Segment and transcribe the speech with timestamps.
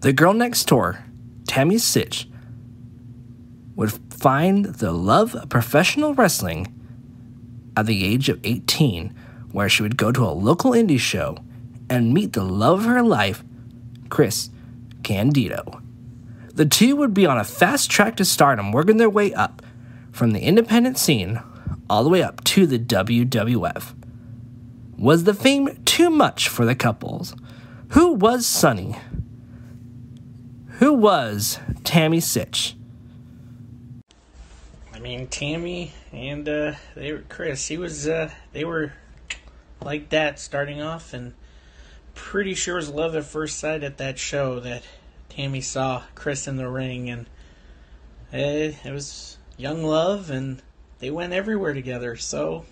[0.00, 1.04] the girl next door,
[1.46, 2.26] Tammy Sytch,
[3.76, 6.74] would find the love of professional wrestling
[7.76, 9.14] at the age of 18,
[9.52, 11.38] where she would go to a local indie show
[11.88, 13.42] and meet the love of her life,
[14.08, 14.50] Chris
[15.02, 15.82] Candido.
[16.54, 19.62] The two would be on a fast track to stardom, working their way up
[20.12, 21.40] from the independent scene
[21.88, 23.94] all the way up to the WWF.
[24.96, 27.34] Was the fame too much for the couples?
[27.90, 28.96] Who was Sunny?
[30.80, 32.72] Who was Tammy Sytch?
[34.94, 37.68] I mean, Tammy and uh, they were Chris.
[37.68, 38.08] He was.
[38.08, 38.94] Uh, they were
[39.82, 41.34] like that starting off, and
[42.14, 44.82] pretty sure it was love at first sight at that show that
[45.28, 47.26] Tammy saw Chris in the ring, and
[48.32, 50.62] it, it was young love, and
[50.98, 52.16] they went everywhere together.
[52.16, 52.64] So,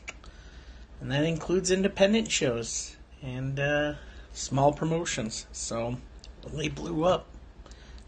[1.02, 3.94] and that includes independent shows and uh,
[4.32, 5.46] small promotions.
[5.52, 5.98] So
[6.54, 7.26] they blew up,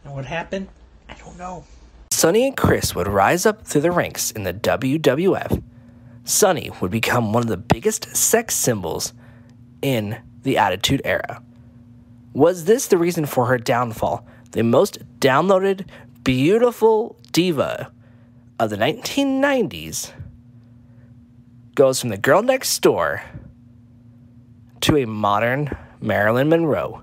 [0.05, 0.69] and what happened,
[1.09, 1.65] I don't know.
[2.11, 5.63] Sunny and Chris would rise up through the ranks in the WWF.
[6.24, 9.13] Sunny would become one of the biggest sex symbols
[9.83, 11.43] in the Attitude Era.
[12.33, 14.27] Was this the reason for her downfall?
[14.52, 15.87] The most downloaded,
[16.24, 17.91] beautiful diva
[18.59, 20.13] of the 1990s
[21.74, 23.23] goes from the girl next door
[24.83, 27.02] to a modern Marilyn Monroe.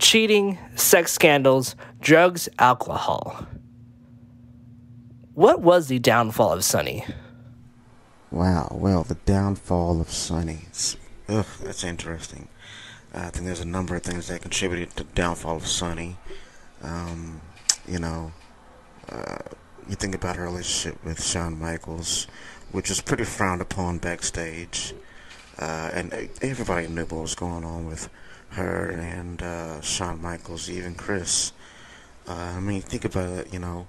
[0.00, 3.46] Cheating, sex scandals, drugs, alcohol.
[5.34, 7.04] What was the downfall of Sunny?
[8.30, 10.60] Wow, well, the downfall of Sunny.
[11.28, 12.48] Ugh, that's interesting.
[13.12, 16.16] I think there's a number of things that contributed to the downfall of Sunny.
[16.82, 17.42] Um,
[17.86, 18.32] you know,
[19.10, 19.36] uh,
[19.86, 22.26] you think about her relationship with Shawn Michaels,
[22.72, 24.94] which was pretty frowned upon backstage.
[25.58, 28.08] Uh, and everybody knew what was going on with
[28.50, 31.52] her and uh, Shawn Michaels, even Chris.
[32.26, 33.86] Uh, I mean, think about it, you know,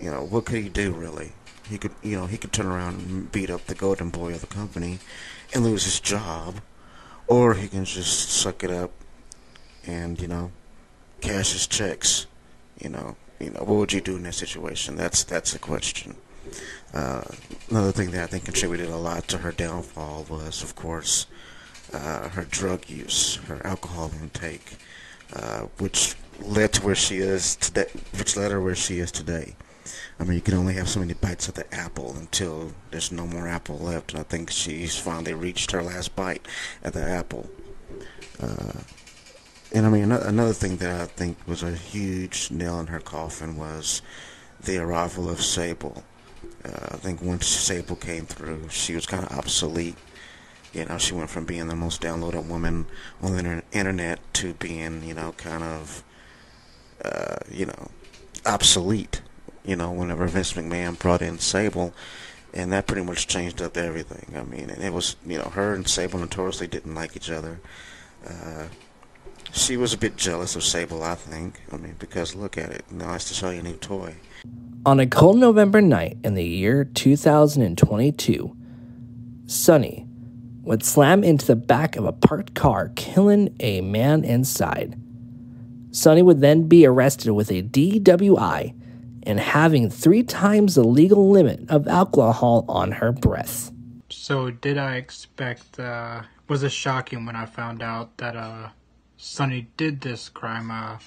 [0.00, 1.32] you know, what could he do really?
[1.68, 4.40] He could, you know, he could turn around and beat up the golden boy of
[4.40, 4.98] the company
[5.54, 6.56] and lose his job,
[7.26, 8.90] or he can just suck it up
[9.86, 10.52] and, you know,
[11.20, 12.26] cash his checks.
[12.78, 14.96] You know, you know, what would you do in that situation?
[14.96, 16.16] That's that's the question.
[16.92, 17.22] Uh,
[17.70, 21.26] another thing that I think contributed a lot to her downfall was, of course,
[21.94, 24.76] uh, her drug use, her alcohol intake,
[25.32, 27.86] uh, which led to where she is today,
[28.18, 29.54] which led her where she is today.
[30.18, 33.26] I mean, you can only have so many bites of the apple until there's no
[33.26, 36.46] more apple left, and I think she's finally reached her last bite
[36.82, 37.48] at the apple.
[38.40, 38.80] Uh,
[39.72, 43.56] and I mean, another thing that I think was a huge nail in her coffin
[43.56, 44.02] was
[44.60, 46.04] the arrival of Sable.
[46.64, 49.96] Uh, I think once Sable came through, she was kind of obsolete.
[50.74, 52.86] You know, she went from being the most downloaded woman
[53.22, 56.02] on the internet to being, you know, kind of,
[57.04, 57.90] uh, you know,
[58.44, 59.22] obsolete
[59.64, 61.94] you know, whenever Vince McMahon brought in Sable,
[62.52, 64.36] and that pretty much changed up everything.
[64.36, 67.60] I mean, and it was, you know, her and Sable notoriously didn't like each other.
[68.26, 68.66] Uh,
[69.52, 71.60] she was a bit jealous of Sable, I think.
[71.72, 72.84] I mean, because look at it.
[72.90, 74.16] It's to show you a new toy.
[74.86, 78.56] On a cold November night in the year 2022,
[79.46, 80.06] Sunny
[80.64, 84.98] would slam into the back of a parked car, killing a man inside.
[85.90, 88.74] Sunny would then be arrested with a DWI
[89.22, 93.70] and having three times the legal limit of alcohol on her breath.
[94.10, 98.70] So, did I expect, uh, was it shocking when I found out that, uh,
[99.16, 100.70] Sunny did this crime?
[100.70, 100.98] Uh,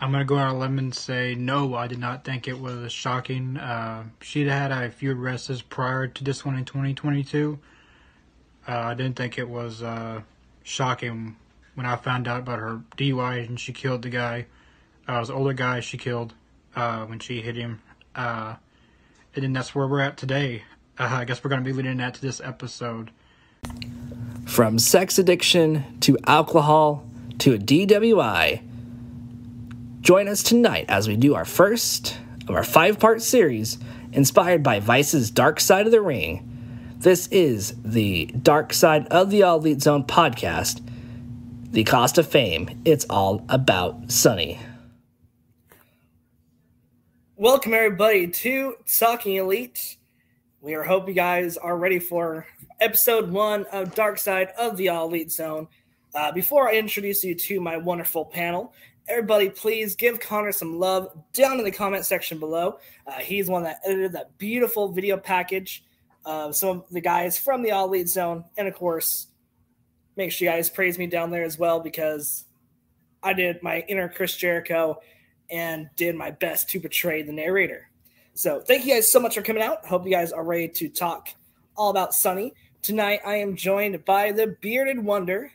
[0.00, 2.60] I'm gonna go out on a limb and say no, I did not think it
[2.60, 3.56] was shocking.
[3.56, 7.58] Uh, she'd had a few arrests prior to this one in 2022.
[8.68, 10.20] Uh, I didn't think it was uh,
[10.62, 11.36] shocking
[11.74, 14.46] when I found out about her DUI and she killed the guy.
[15.08, 16.34] Uh, it was the older guy she killed
[16.76, 17.80] uh, when she hit him.
[18.14, 20.64] And then that's where we're at today.
[20.98, 23.10] I guess we're going to be leading that to this episode.
[24.46, 27.06] From sex addiction to alcohol
[27.38, 28.62] to a DWI.
[30.00, 32.18] Join us tonight as we do our first
[32.48, 33.78] of our five part series
[34.12, 36.47] inspired by Vice's Dark Side of the Ring.
[37.00, 40.84] This is the Dark Side of the All Elite Zone podcast.
[41.70, 42.82] The cost of fame.
[42.84, 44.58] It's all about Sunny.
[47.36, 49.96] Welcome, everybody, to Talking Elite.
[50.60, 52.48] We are hope you guys are ready for
[52.80, 55.68] episode one of Dark Side of the All Elite Zone.
[56.16, 58.74] Uh, before I introduce you to my wonderful panel,
[59.08, 62.80] everybody, please give Connor some love down in the comment section below.
[63.06, 65.84] Uh, he's one that edited that beautiful video package
[66.28, 68.44] Uh, of some of the guys from the All Elite Zone.
[68.58, 69.28] And of course,
[70.14, 72.44] make sure you guys praise me down there as well because
[73.22, 75.00] I did my inner Chris Jericho
[75.50, 77.88] and did my best to portray the narrator.
[78.34, 79.86] So thank you guys so much for coming out.
[79.86, 81.30] Hope you guys are ready to talk
[81.74, 82.52] all about Sunny.
[82.82, 85.50] Tonight I am joined by the bearded wonder.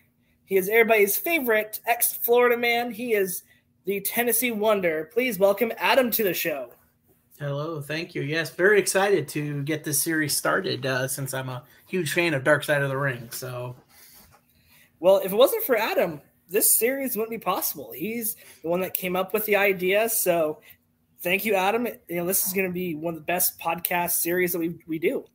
[0.46, 2.90] He is everybody's favorite ex Florida man.
[2.90, 3.44] He is
[3.86, 5.12] the Tennessee Wonder.
[5.14, 6.74] Please welcome Adam to the show.
[7.40, 8.22] Hello, thank you.
[8.22, 12.44] Yes, very excited to get this series started uh, since I'm a huge fan of
[12.44, 13.30] Dark Side of the Ring.
[13.32, 13.76] So,
[15.00, 17.92] well, if it wasn't for Adam, this series wouldn't be possible.
[17.92, 20.10] He's the one that came up with the idea.
[20.10, 20.62] So,
[21.22, 21.88] thank you, Adam.
[22.08, 24.76] You know, this is going to be one of the best podcast series that we
[24.88, 25.26] we do.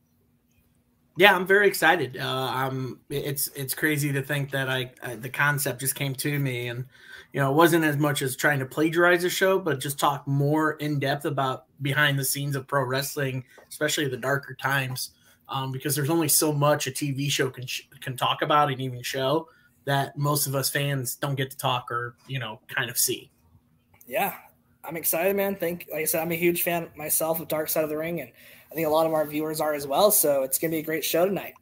[1.17, 2.15] Yeah, I'm very excited.
[2.15, 3.01] Uh, I'm.
[3.09, 6.85] It's it's crazy to think that I, I the concept just came to me, and
[7.33, 10.25] you know, it wasn't as much as trying to plagiarize the show, but just talk
[10.25, 15.11] more in depth about behind the scenes of pro wrestling, especially the darker times,
[15.47, 17.65] um, because there's only so much a TV show can
[18.01, 19.47] can talk about and even show
[19.85, 23.31] that most of us fans don't get to talk or you know kind of see.
[24.07, 24.35] Yeah,
[24.83, 25.55] I'm excited, man.
[25.55, 28.21] Think, like I said, I'm a huge fan myself of Dark Side of the Ring,
[28.21, 28.31] and
[28.71, 30.11] I think a lot of our viewers are as well.
[30.11, 31.53] So it's to be a great show tonight.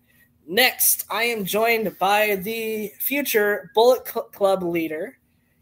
[0.47, 5.17] Next, I am joined by the future Bullet Cl- Club leader.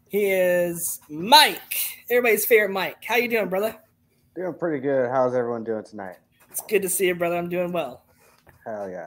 [0.08, 3.04] He is Mike, everybody's favorite Mike.
[3.04, 3.76] How you doing, brother?
[4.36, 5.10] Doing pretty good.
[5.10, 6.16] How's everyone doing tonight?
[6.50, 7.36] It's good to see you, brother.
[7.36, 8.04] I'm doing well.
[8.66, 9.06] Hell yeah.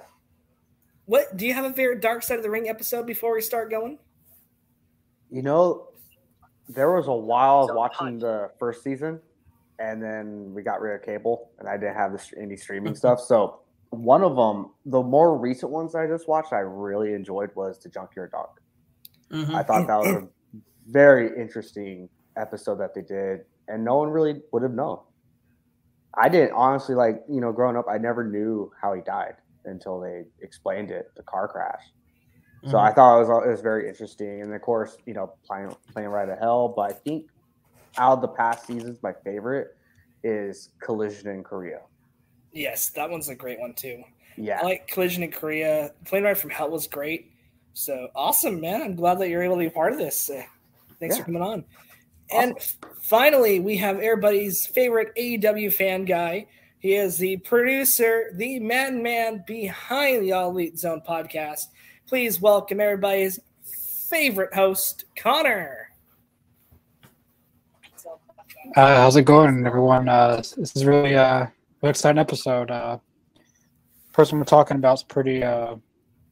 [1.05, 3.69] What do you have a favorite Dark Side of the Ring episode before we start
[3.69, 3.99] going?
[5.29, 5.89] You know,
[6.67, 9.19] there was a while of watching the first season
[9.79, 13.21] and then we got rid of cable, and I didn't have the any streaming stuff.
[13.21, 13.61] So
[13.91, 17.89] one of them, the more recent ones I just watched, I really enjoyed was the
[17.89, 18.49] Junkyard Dog.
[19.31, 19.55] Mm-hmm.
[19.55, 20.27] I thought that was a
[20.87, 24.99] very interesting episode that they did, and no one really would have known.
[26.15, 27.85] I didn't honestly like you know growing up.
[27.89, 29.35] I never knew how he died
[29.65, 31.83] until they explained it, the car crash.
[32.63, 32.77] So mm-hmm.
[32.77, 36.07] I thought it was it was very interesting, and of course, you know, playing Plane
[36.07, 36.73] Ride of hell.
[36.75, 37.27] But I think
[37.97, 39.77] out of the past seasons, my favorite
[40.23, 41.81] is Collision in Korea.
[42.51, 44.03] Yes, that one's a great one too.
[44.35, 45.91] Yeah, I like Collision in Korea.
[46.05, 47.31] Plane Ride from Hell was great.
[47.73, 48.81] So awesome, man!
[48.81, 50.29] I'm glad that you're able to be part of this.
[50.29, 50.43] Uh,
[50.99, 51.23] thanks yeah.
[51.23, 51.63] for coming on.
[52.31, 52.49] Awesome.
[52.49, 52.57] And
[53.01, 56.47] finally, we have everybody's favorite AEW fan guy.
[56.79, 61.65] He is the producer, the man man behind the All Elite Zone podcast.
[62.07, 63.39] Please welcome everybody's
[64.09, 65.89] favorite host, Connor.
[68.75, 70.07] Uh, how's it going, everyone?
[70.07, 71.47] Uh, this is really uh,
[71.81, 72.69] an exciting episode.
[72.69, 72.99] Uh,
[74.13, 75.75] person we're talking about is pretty, uh,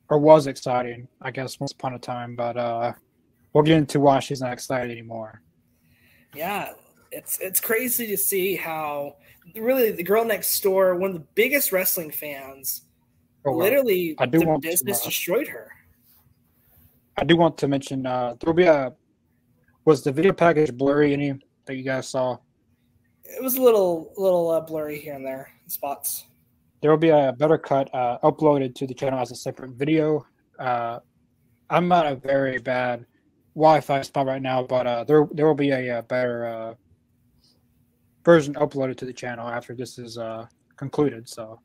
[0.10, 2.94] or was exciting, I guess, once upon a time, but uh,
[3.54, 5.42] we'll get into why she's not excited anymore.
[6.38, 6.74] Yeah,
[7.12, 9.16] it's it's crazy to see how
[9.56, 12.84] really the girl next door, one of the biggest wrestling fans,
[13.44, 15.72] oh, well, literally I do the want business to, uh, destroyed her.
[17.18, 18.94] I do want to mention uh, there'll be a
[19.86, 21.34] was the video package blurry any
[21.66, 22.38] that you guys saw?
[23.24, 26.26] It was a little little uh, blurry here and there in spots.
[26.82, 30.28] There will be a better cut uh, uploaded to the channel as a separate video.
[30.60, 31.00] Uh,
[31.72, 33.08] I'm not a very bad
[33.58, 36.74] Wi-Fi spot right now, but uh, there there will be a, a uh, better uh,
[38.24, 40.46] version uploaded to the channel after this is uh,
[40.76, 41.28] concluded.
[41.28, 41.60] So,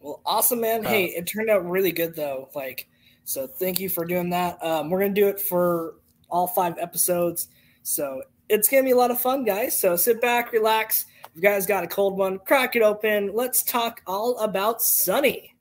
[0.00, 0.82] well, awesome, man.
[0.82, 2.50] hey, it turned out really good though.
[2.54, 2.88] Like,
[3.24, 4.62] so thank you for doing that.
[4.62, 5.94] Um, we're gonna do it for
[6.28, 7.48] all five episodes.
[7.82, 9.78] So it's going to be a lot of fun, guys.
[9.78, 11.06] So sit back, relax.
[11.24, 13.32] If you guys got a cold one, crack it open.
[13.34, 15.54] Let's talk all about Sunny.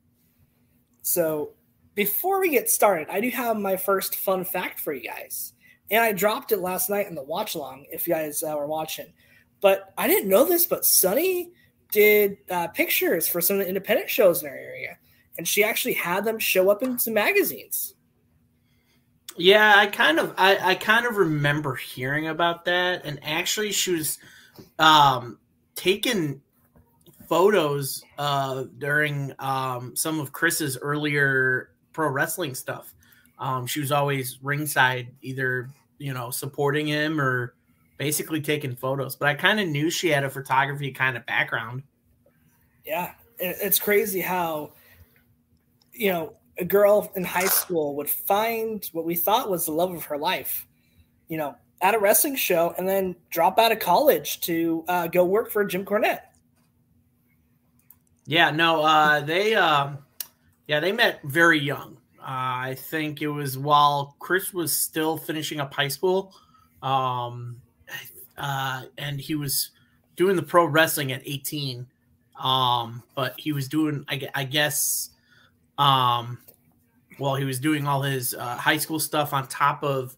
[1.02, 1.52] So
[1.94, 5.54] before we get started, I do have my first fun fact for you guys.
[5.92, 8.68] And I dropped it last night in the watch along if you guys uh, were
[8.68, 9.14] watching.
[9.62, 11.52] But I didn't know this, but Sunny
[11.92, 14.98] did uh, pictures for some of the independent shows in our area.
[15.38, 17.96] And she actually had them show up in some magazines.
[19.38, 23.92] Yeah, I kind of I, I kind of remember hearing about that, and actually, she
[23.92, 24.18] was
[24.80, 25.40] um,
[25.76, 26.42] taking
[27.28, 32.95] photos uh, during um, some of Chris's earlier pro wrestling stuff.
[33.40, 37.56] Um, she was always ringside, either you know supporting him or
[37.98, 39.16] basically taking photos.
[39.16, 41.84] But I kind of knew she had a photography kind of background.
[42.86, 44.74] Yeah, it's crazy how
[45.94, 49.94] you know a girl in high school would find what we thought was the love
[49.94, 50.68] of her life,
[51.28, 55.26] you know, at a wrestling show and then drop out of college to uh, go
[55.26, 56.22] work for Jim Cornette.
[58.26, 59.90] Yeah, no, uh, they, uh,
[60.68, 61.98] yeah, they met very young.
[62.26, 66.34] I think it was while Chris was still finishing up high school,
[66.82, 67.62] um,
[68.38, 69.70] uh, and he was
[70.16, 71.86] doing the pro wrestling at 18.
[72.42, 75.12] Um, but he was doing, I, I guess,
[75.78, 76.40] um,
[77.18, 80.18] while he was doing all his uh, high school stuff on top of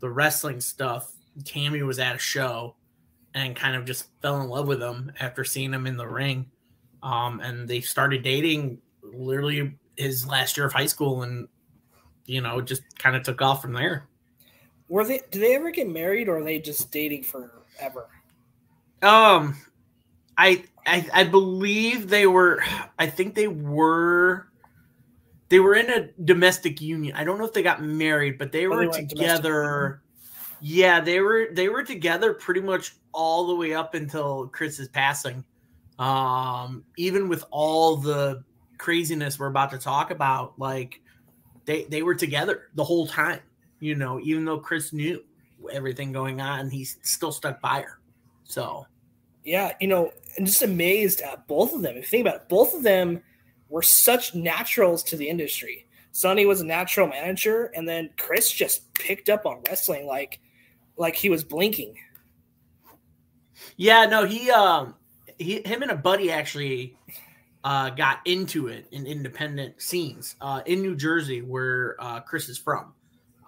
[0.00, 1.12] the wrestling stuff.
[1.44, 2.76] Tammy was at a show
[3.34, 6.46] and kind of just fell in love with him after seeing him in the ring.
[7.02, 11.48] Um, and they started dating literally his last year of high school and
[12.26, 14.08] you know just kind of took off from there.
[14.88, 15.18] Were they?
[15.30, 18.08] Did they ever get married, or are they just dating forever?
[19.02, 19.56] Um,
[20.36, 22.62] I I I believe they were.
[22.98, 24.48] I think they were.
[25.48, 27.14] They were in a domestic union.
[27.16, 29.46] I don't know if they got married, but they Oh, were they were in domestic
[29.48, 30.02] together.
[30.60, 35.44] Yeah, they were they were together pretty much all the way up until Chris's passing.
[35.98, 38.44] Um, even with all the
[38.78, 41.00] craziness we're about to talk about, like
[41.64, 43.40] they they were together the whole time.
[43.80, 45.22] You know, even though Chris knew
[45.72, 48.00] everything going on, he's still stuck by her.
[48.44, 48.86] So
[49.44, 51.96] Yeah, you know, and just amazed at both of them.
[51.96, 53.22] If you think about it, both of them
[53.68, 55.86] were such naturals to the industry.
[56.12, 60.40] Sunny was a natural manager, and then Chris just picked up on wrestling like
[60.96, 61.94] like he was blinking.
[63.76, 64.94] Yeah, no, he um
[65.38, 66.96] he him and a buddy actually
[67.66, 72.56] uh got into it in independent scenes uh in New Jersey where uh Chris is
[72.56, 72.94] from.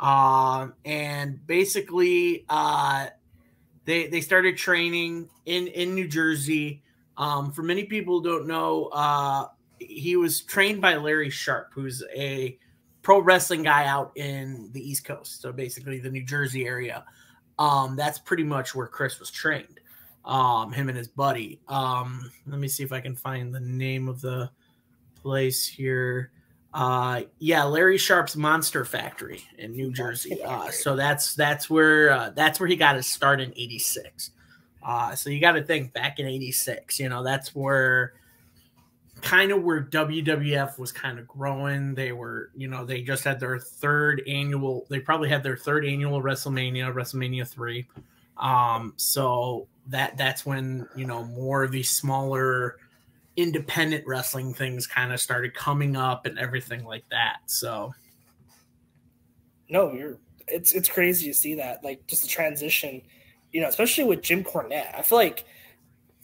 [0.00, 3.06] Um and basically uh
[3.84, 6.82] they they started training in in New Jersey.
[7.16, 9.46] Um for many people who don't know uh
[9.78, 12.58] he was trained by Larry Sharpe who's a
[13.02, 15.40] pro wrestling guy out in the East Coast.
[15.40, 17.04] So basically the New Jersey area.
[17.56, 19.77] Um that's pretty much where Chris was trained
[20.24, 21.60] um him and his buddy.
[21.68, 24.50] Um let me see if i can find the name of the
[25.22, 26.30] place here.
[26.74, 30.42] Uh yeah larry sharpe's monster factory in new jersey.
[30.42, 34.30] Uh so that's that's where uh, that's where he got his start in 86
[34.82, 38.12] uh so you got to think back in 86 you know that's where
[39.20, 41.94] kind of where wwf was kind of growing.
[41.94, 45.84] They were you know they just had their third annual they probably had their third
[45.84, 47.86] annual wrestlemania wrestlemania 3
[48.36, 52.76] um so that that's when you know more of these smaller
[53.36, 57.92] independent wrestling things kind of started coming up and everything like that so
[59.68, 63.02] No, you're it's it's crazy to see that like just the transition,
[63.52, 64.96] you know, especially with Jim Cornette.
[64.96, 65.44] I feel like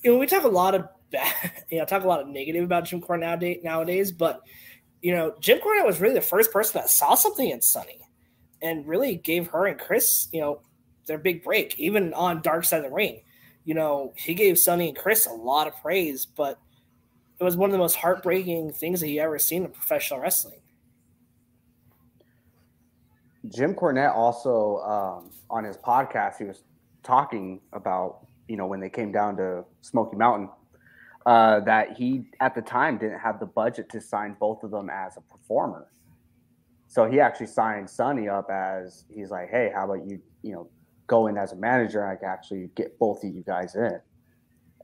[0.03, 2.65] you know we talk a lot of bad, you know, talk a lot of negative
[2.65, 4.41] about Jim Cornette nowadays, but
[5.03, 8.01] you know, Jim Cornette was really the first person that saw something in Sunny
[8.63, 10.63] and really gave her and Chris, you know,
[11.07, 13.21] their big break, even on Dark Side of the Ring.
[13.65, 16.59] You know, he gave Sunny and Chris a lot of praise, but
[17.41, 20.61] it was one of the most heartbreaking things that he ever seen in professional wrestling.
[23.49, 26.63] Jim Cornette also um, on his podcast, he was
[27.03, 30.49] talking about you know when they came down to Smoky Mountain,
[31.27, 34.91] uh, that he at the time didn't have the budget to sign both of them
[34.91, 35.89] as a performer.
[36.87, 40.69] So he actually signed Sunny up as he's like, hey, how about you you know
[41.07, 42.03] go in as a manager?
[42.03, 44.01] And I can actually get both of you guys in,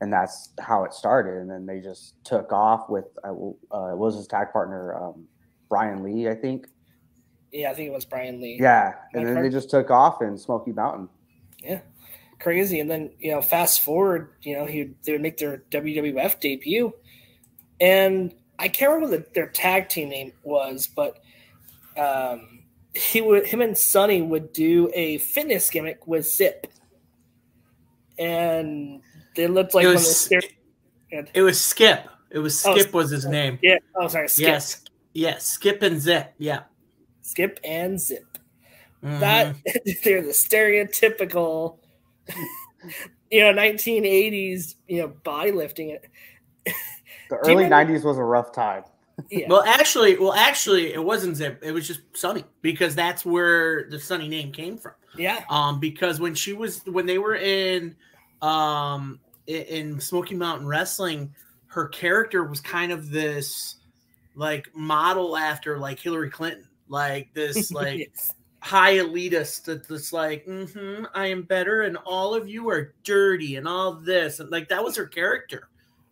[0.00, 1.40] and that's how it started.
[1.40, 5.26] And then they just took off with uh, uh, was his tag partner um,
[5.68, 6.66] Brian Lee, I think.
[7.52, 8.58] Yeah, I think it was Brian Lee.
[8.60, 9.34] Yeah, and Okay.
[9.34, 11.08] then they just took off in Smoky Mountain.
[11.62, 11.80] Yeah.
[12.38, 12.80] Crazy.
[12.80, 16.92] And then you know, fast forward, you know, he they would make their WWF debut,
[17.80, 21.18] and I can't remember what the, their tag team name was, but
[21.98, 22.59] um,
[22.94, 26.66] he would him and Sunny would do a fitness gimmick with Zip,
[28.18, 29.00] and
[29.36, 30.44] they looked like It one of was- those
[31.34, 33.78] it was skip it was Oh, skip was his name yeah.
[33.96, 36.60] Oh, sorry, Skip, yes yes skip and zip yeah
[37.22, 38.38] Skip and Zip.
[39.04, 39.20] Mhm.
[39.20, 39.54] That
[40.04, 41.78] they're the stereotypical,
[43.30, 46.08] you know, 1980s, you know, body lifting it.
[47.28, 48.82] The early remember- '90s was a rough time.
[49.30, 49.46] Yeah.
[49.48, 51.60] Well, actually, well, actually, it wasn't Zip.
[51.62, 54.92] It was just Sunny because that's where the Sunny name came from.
[55.16, 55.44] yeah.
[55.50, 57.94] Um, because when she was when they were in
[58.42, 61.34] um in Smoky Mountain Wrestling,
[61.66, 63.76] her character was kind of this
[64.36, 68.34] like model after like Hillary Clinton, like this like Yes.
[68.60, 73.56] high elitist that- that's like, mm-hmm, I am better, and all of you are dirty,
[73.56, 75.68] and all this, and like that was her character.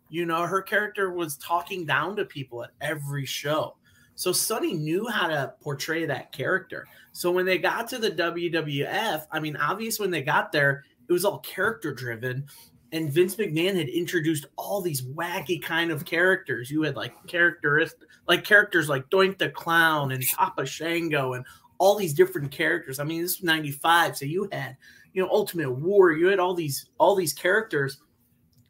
[0.09, 3.75] You know, her character was talking down to people at every show.
[4.15, 6.85] So Sunny knew how to portray that character.
[7.13, 11.13] So when they got to the WWF, I mean, obvious when they got there, it
[11.13, 12.45] was all character driven.
[12.91, 16.69] And Vince McMahon had introduced all these wacky kind of characters.
[16.69, 21.45] You had like characteristic, like characters like Doink the Clown and Papa Shango and
[21.77, 22.99] all these different characters.
[22.99, 24.75] I mean, this was 95, so you had,
[25.13, 28.01] you know, Ultimate War, you had all these all these characters.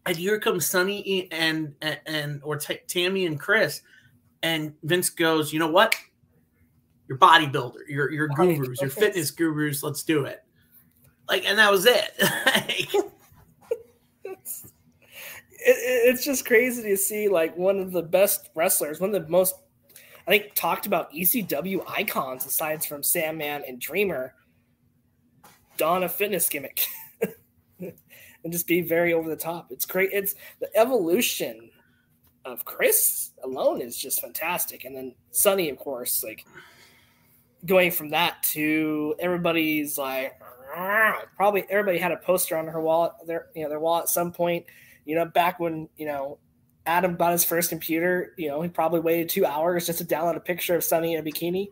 [0.09, 3.81] And here comes Sunny and and, and or T- Tammy and Chris.
[4.41, 5.95] And Vince goes, "You know what?
[7.07, 10.43] You're bodybuilder, you're you're gurus, you're fitness gurus, let's do it."
[11.27, 12.11] Like, and that was it.
[12.45, 12.89] Like,
[14.23, 14.63] it's,
[15.51, 19.23] it, it- it's just crazy to see like one of the best wrestlers, one of
[19.23, 19.53] the most
[20.27, 24.33] I think talked about ECW icons aside from Sandman and Dreamer,
[25.77, 26.85] don a fitness gimmick
[28.43, 29.71] and just be very over the top.
[29.71, 30.09] It's great.
[30.13, 31.69] It's the evolution
[32.45, 36.45] of Chris alone is just fantastic, and then Sunny, of course, like
[37.65, 40.39] going from that to everybody's like
[41.35, 44.31] probably everybody had a poster on her wallet their you know their wall at some
[44.31, 44.65] point
[45.05, 46.37] you know back when you know
[46.85, 50.35] adam bought his first computer you know he probably waited two hours just to download
[50.35, 51.67] a picture of sunny in a bikini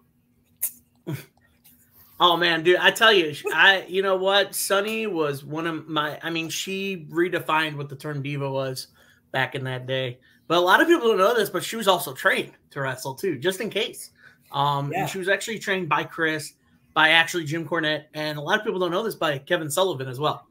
[2.20, 4.56] Oh man, dude, I tell you, I you know what?
[4.56, 8.88] Sunny was one of my I mean, she redefined what the term diva was
[9.32, 10.20] back in that day.
[10.48, 13.14] But a lot of people don't know this, but she was also trained to wrestle
[13.16, 14.12] too, just in case.
[14.52, 15.02] Um Yeah.
[15.02, 16.54] and she was actually trained by Chris,
[16.96, 20.08] by actually Jim Cornette, and a lot of people don't know this by Kevin Sullivan
[20.08, 20.48] as well.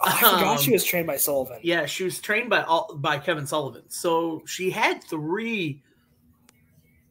[0.00, 2.96] oh, i forgot she Um, was trained by sullivan Yeah, she was trained by all
[2.96, 3.82] by Kevin Sullivan.
[3.88, 5.80] So she had three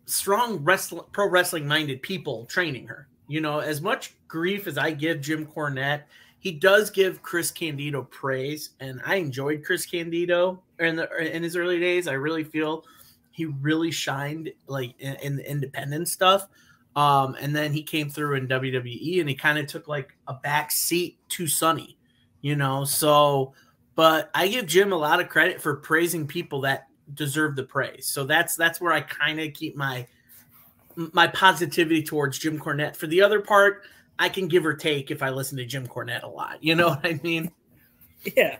[0.06, 3.08] strong wrestling pro wrestling minded people training her.
[3.27, 6.03] You know, as much grief as I give Jim Cornette,
[6.39, 11.56] he does give Chris Candido praise, and I enjoyed Chris Candido in the in his
[11.56, 12.08] early days.
[12.08, 12.86] I really feel
[13.32, 16.48] he really shined like in, in the independent stuff.
[16.96, 20.34] Um, and then he came through in WWE, and he kind of took like a
[20.34, 21.98] back seat to Sunny.
[22.42, 23.53] You know, so
[23.96, 28.06] but I give Jim a lot of credit for praising people that deserve the praise.
[28.06, 30.08] So that's that's where I kind of keep my
[30.96, 32.96] my positivity towards Jim Cornette.
[32.96, 33.84] For the other part,
[34.20, 36.64] I can give or take if I listen to Jim Cornette a lot.
[36.64, 37.52] You know what I mean?
[38.36, 38.58] yeah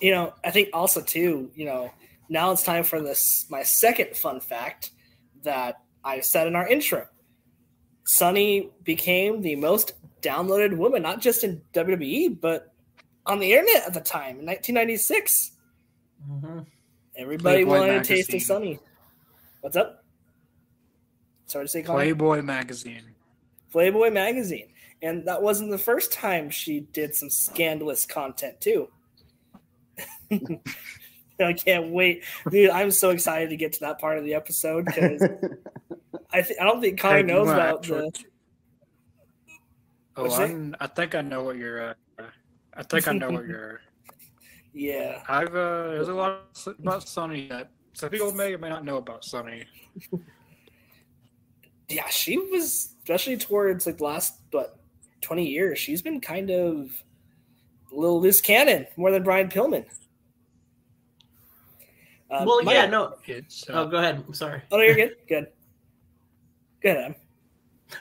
[0.00, 1.90] you know i think also too you know
[2.28, 4.90] now it's time for this my second fun fact
[5.42, 7.06] that i said in our intro
[8.06, 12.72] sunny became the most downloaded woman not just in wwe but
[13.26, 15.52] on the internet at the time in 1996
[16.30, 16.60] mm-hmm.
[17.16, 18.40] everybody Playboy wanted a taste of magazine.
[18.40, 18.78] sunny
[19.60, 20.03] what's up
[21.46, 21.82] sorry to say.
[21.82, 23.02] Playboy magazine.
[23.70, 24.68] Playboy magazine.
[25.02, 28.88] And that wasn't the first time she did some scandalous content too.
[31.40, 32.70] I can't wait, dude!
[32.70, 35.22] I'm so excited to get to that part of the episode because
[36.32, 38.10] I th- I don't think Connor you knows about the.
[40.16, 41.90] Oh, I think I know what you're.
[41.90, 41.94] Uh,
[42.74, 43.80] I think I know what you're.
[44.76, 46.40] Yeah, I've uh, there's a lot
[46.80, 49.66] about Sunny that some people may or may not know about Sunny.
[51.88, 54.78] Yeah, she was especially towards like the last what
[55.20, 55.78] twenty years.
[55.78, 56.90] She's been kind of
[57.92, 59.84] a little loose cannon more than Brian Pillman.
[62.30, 63.14] Um, well, yeah, no.
[63.26, 64.24] It's Oh, uh, go ahead.
[64.26, 64.62] I'm sorry.
[64.72, 65.16] Oh, no, you're good.
[65.28, 65.46] Good.
[66.80, 66.96] Good.
[66.96, 67.14] Adam.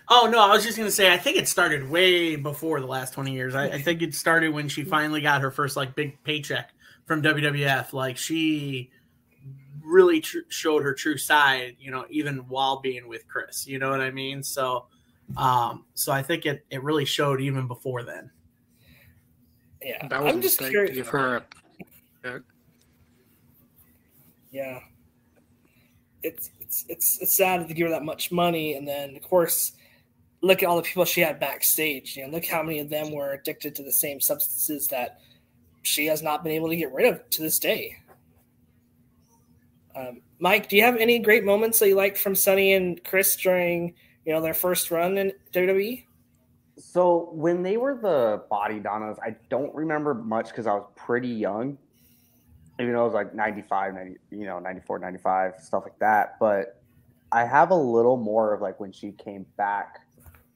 [0.09, 3.13] Oh no, I was just gonna say I think it started way before the last
[3.13, 3.53] twenty years.
[3.53, 6.71] I, I think it started when she finally got her first like big paycheck
[7.05, 7.93] from WWF.
[7.93, 8.91] Like she
[9.83, 13.67] really tr- showed her true side, you know, even while being with Chris.
[13.67, 14.41] You know what I mean?
[14.43, 14.85] So,
[15.37, 18.31] um, so I think it it really showed even before then.
[19.81, 20.91] Yeah, that was I'm just curious.
[20.91, 21.43] to give her.
[22.25, 22.41] A,
[24.51, 24.79] Yeah,
[26.21, 29.73] it's it's it's it's sad to give her that much money, and then of course,
[30.41, 32.15] look at all the people she had backstage.
[32.15, 35.19] You know, look how many of them were addicted to the same substances that
[35.81, 37.97] she has not been able to get rid of to this day.
[39.95, 43.35] Um, Mike, do you have any great moments that you liked from Sunny and Chris
[43.35, 43.93] during
[44.25, 45.33] you know their first run in?
[45.53, 46.05] WWE?
[46.77, 51.77] So when they were the Bodydonnas, I don't remember much because I was pretty young.
[52.79, 56.39] Even though I was like 95, 90, you know, 94, 95, stuff like that.
[56.39, 56.81] But
[57.31, 59.99] I have a little more of like when she came back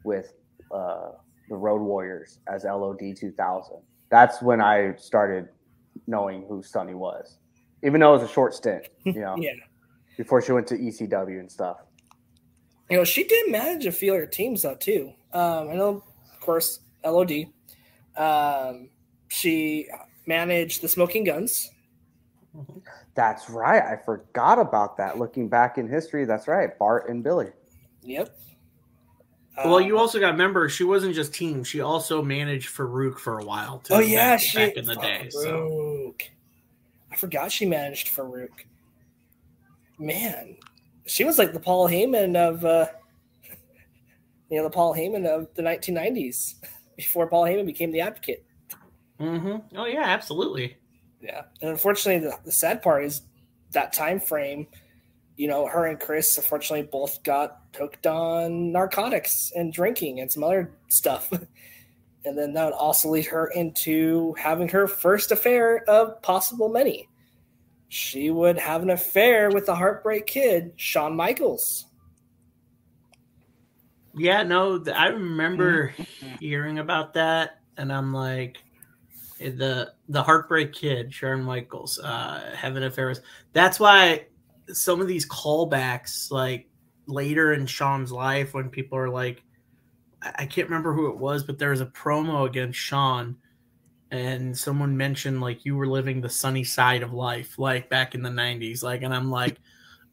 [0.04, 0.34] with
[0.72, 1.12] uh,
[1.50, 3.78] the Road Warriors as LOD 2000.
[4.10, 5.50] That's when I started
[6.08, 7.38] knowing who Sunny was.
[7.84, 9.52] Even though it was a short stint, you know, Yeah.
[10.18, 11.78] before she went to ECW and stuff.
[12.90, 15.12] You know, she did manage a few other teams though too.
[15.34, 17.46] Um, I know, of course, LOD.
[18.16, 18.90] Um,
[19.28, 19.88] she
[20.26, 21.70] managed the Smoking Gunns.
[23.14, 23.84] That's right.
[23.84, 25.20] I forgot about that.
[25.20, 26.78] Looking back in history, that's right.
[26.80, 27.50] Bart and Billy.
[28.04, 28.36] Yep.
[29.58, 33.20] well, Um, you also got to remember she wasn't just team; she also managed Faarooq
[33.20, 33.96] for a while too.
[33.96, 35.28] Oh yeah, back, she back in the day.
[35.30, 36.22] So Faarooq.
[36.22, 36.26] I
[37.18, 38.50] forgot she managed Faarooq.
[40.00, 40.58] Man,
[41.06, 42.88] she was like the Paul Heyman of, uh,
[44.50, 46.56] you know, the Paul Heyman of the 1990s
[46.96, 48.44] before Paul Heyman became the Advocate.
[49.20, 49.78] Mm-hmm.
[49.78, 50.78] oh yeah, absolutely.
[51.22, 53.24] Yeah, and unfortunately, the, the sad part is
[53.72, 54.68] that time frame.
[55.38, 60.44] You know, her and Chris unfortunately both got hooked on narcotics and drinking and some
[60.44, 61.32] other stuff.
[62.26, 67.08] And then that would also lead her into having her first affair of possible many.
[67.90, 71.86] She would have an affair with the Heartbreak Kid, Shawn Michaels.
[74.14, 76.36] Yeah, no, I remember Mm-hmm.
[76.40, 78.58] hearing about that, and I'm like,
[79.40, 83.22] eh, the the Heartbreak Kid, Shawn Michaels, uh, having affairs.
[83.54, 84.28] That's why
[84.70, 86.68] some of these callbacks, like
[87.08, 89.44] later in Shawn's life, when people are like,
[90.22, 93.38] I, can't remember who it was, but there was a promo against Shawn,
[94.12, 98.22] and someone mentioned like you were living the sunny side of life, like back in
[98.22, 99.58] the '90s, like, and I'm like,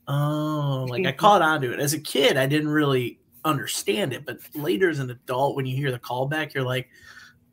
[0.09, 2.37] oh, like I caught on to it as a kid.
[2.37, 6.55] I didn't really understand it, but later as an adult, when you hear the callback,
[6.55, 6.89] you're like,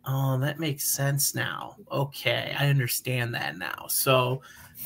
[0.06, 1.76] oh, that makes sense now.
[1.92, 3.86] Okay, I understand that now.
[3.88, 4.42] So,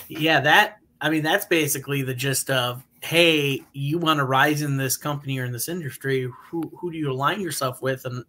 [0.08, 4.78] yeah, that I mean, that's basically the gist of hey, you want to rise in
[4.78, 8.04] this company or in this industry, who who do you align yourself with?
[8.06, 8.26] And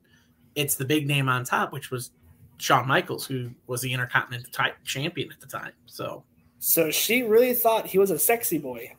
[0.54, 2.10] it's the big name on top, which was
[2.58, 5.72] Shawn Michaels, who was the Intercontinental ti- champion at the time.
[5.86, 6.24] So,
[6.58, 8.92] So she really thought he was a sexy boy.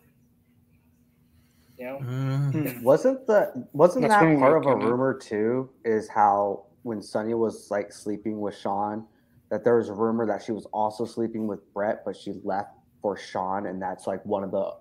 [1.77, 1.99] You know?
[1.99, 5.69] mm, Wasn't the wasn't That's that part of a rumor too?
[5.85, 9.05] Is how when Sunny was like sleeping with Shawn,
[9.51, 12.71] that there was a rumor that she was also sleeping with Bret, but she left
[12.99, 14.71] for Shawn, and that's like one of the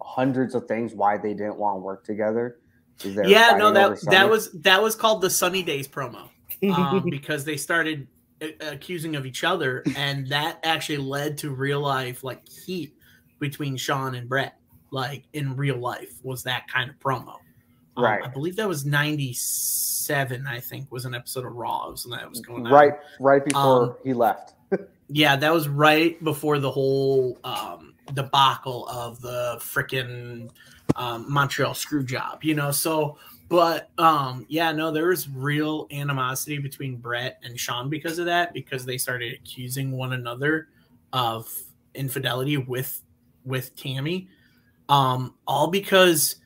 [0.00, 2.58] hundreds of things why they didn't want to work together.
[3.04, 6.28] yeah, no, that that was that was called the Sunny Days promo.
[6.74, 8.06] um, because they started
[8.40, 12.94] uh, accusing of each other, and that actually led to real life like heat
[13.38, 14.56] between Shawn and Bret.
[14.90, 17.34] Like in real life, was that kind of promo?
[17.96, 18.22] Um, Right.
[18.24, 20.46] I believe that was '97.
[20.46, 21.90] I think was an episode of Raw.
[21.90, 22.72] Was that was going on?
[22.72, 24.54] right right before Um, he left.
[25.08, 30.50] Yeah, that was right before the whole um, debacle of the freaking
[30.96, 32.70] um, Montreal screw job, you know.
[32.70, 38.26] So, but um, yeah, no, there was real animosity between Bret and Shawn because of
[38.26, 40.68] that, because they started accusing one another
[41.12, 41.52] of
[41.94, 43.00] infidelity with
[43.44, 44.28] with Tammy,
[44.88, 46.36] um, all because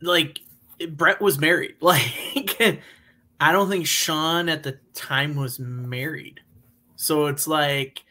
[0.00, 0.38] like
[0.90, 1.76] Bret was married.
[1.80, 2.80] Like,
[3.40, 6.40] I don't think Shawn at the time was married.
[7.02, 8.04] So it's like,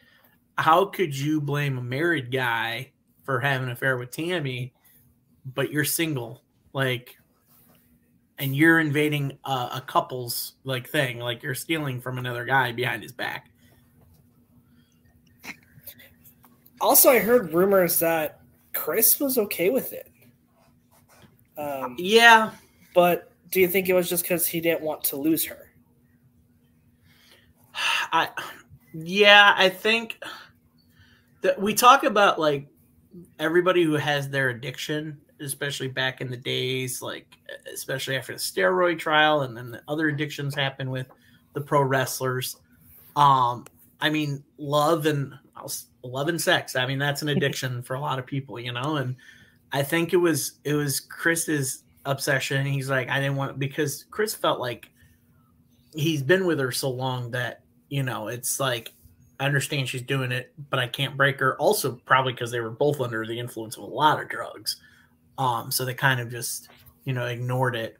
[0.58, 2.92] how could you blame a married guy
[3.24, 4.74] for having an affair with Tammy,
[5.54, 6.42] but you're single?
[6.74, 7.16] Like,
[8.38, 13.02] and you're invading a, a couple's like thing, like you're stealing from another guy behind
[13.02, 13.50] his back.
[16.78, 18.40] Also, I heard rumors that
[18.74, 20.10] Chris was okay with it.
[21.56, 22.50] Um, Yeah,
[22.94, 25.70] but do you think it was just because he didn't want to lose her?
[28.12, 28.28] I
[28.92, 30.22] yeah, I think
[31.42, 32.66] that we talk about like
[33.38, 37.26] everybody who has their addiction, especially back in the days, like
[37.72, 41.06] especially after the steroid trial, and then the other addictions happen with
[41.54, 42.56] the pro wrestlers.
[43.16, 43.66] Um,
[44.00, 45.34] I mean, love and
[46.02, 46.76] love and sex.
[46.76, 48.96] I mean, that's an addiction for a lot of people, you know.
[48.96, 49.16] And
[49.72, 52.66] I think it was it was Chris's obsession.
[52.66, 54.90] He's like, I didn't want because Chris felt like
[55.94, 57.61] he's been with her so long that
[57.92, 58.90] you know it's like
[59.38, 61.58] I understand she's doing it, but I can't break her.
[61.58, 64.76] Also, probably because they were both under the influence of a lot of drugs,
[65.36, 66.70] um, so they kind of just
[67.04, 67.98] you know ignored it,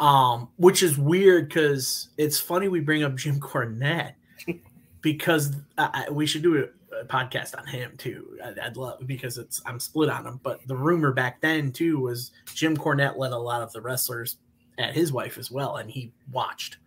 [0.00, 4.14] um, which is weird because it's funny we bring up Jim Cornette
[5.02, 8.36] because I, I- we should do a, podcast on him too.
[8.44, 12.00] I'd, I'd love because it's I'm split on him, but the rumor back then too
[12.00, 14.38] was Jim Cornette let a lot of the wrestlers
[14.78, 16.78] at his wife as well, and he watched.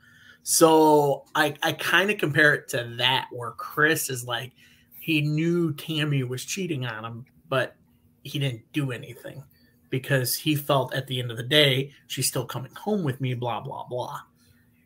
[0.43, 4.51] So I I kind of compare it to that where Chris is like
[4.99, 7.75] he knew Tammy was cheating on him, but
[8.23, 9.43] he didn't do anything
[9.89, 13.33] because he felt at the end of the day she's still coming home with me,
[13.33, 14.19] blah blah blah.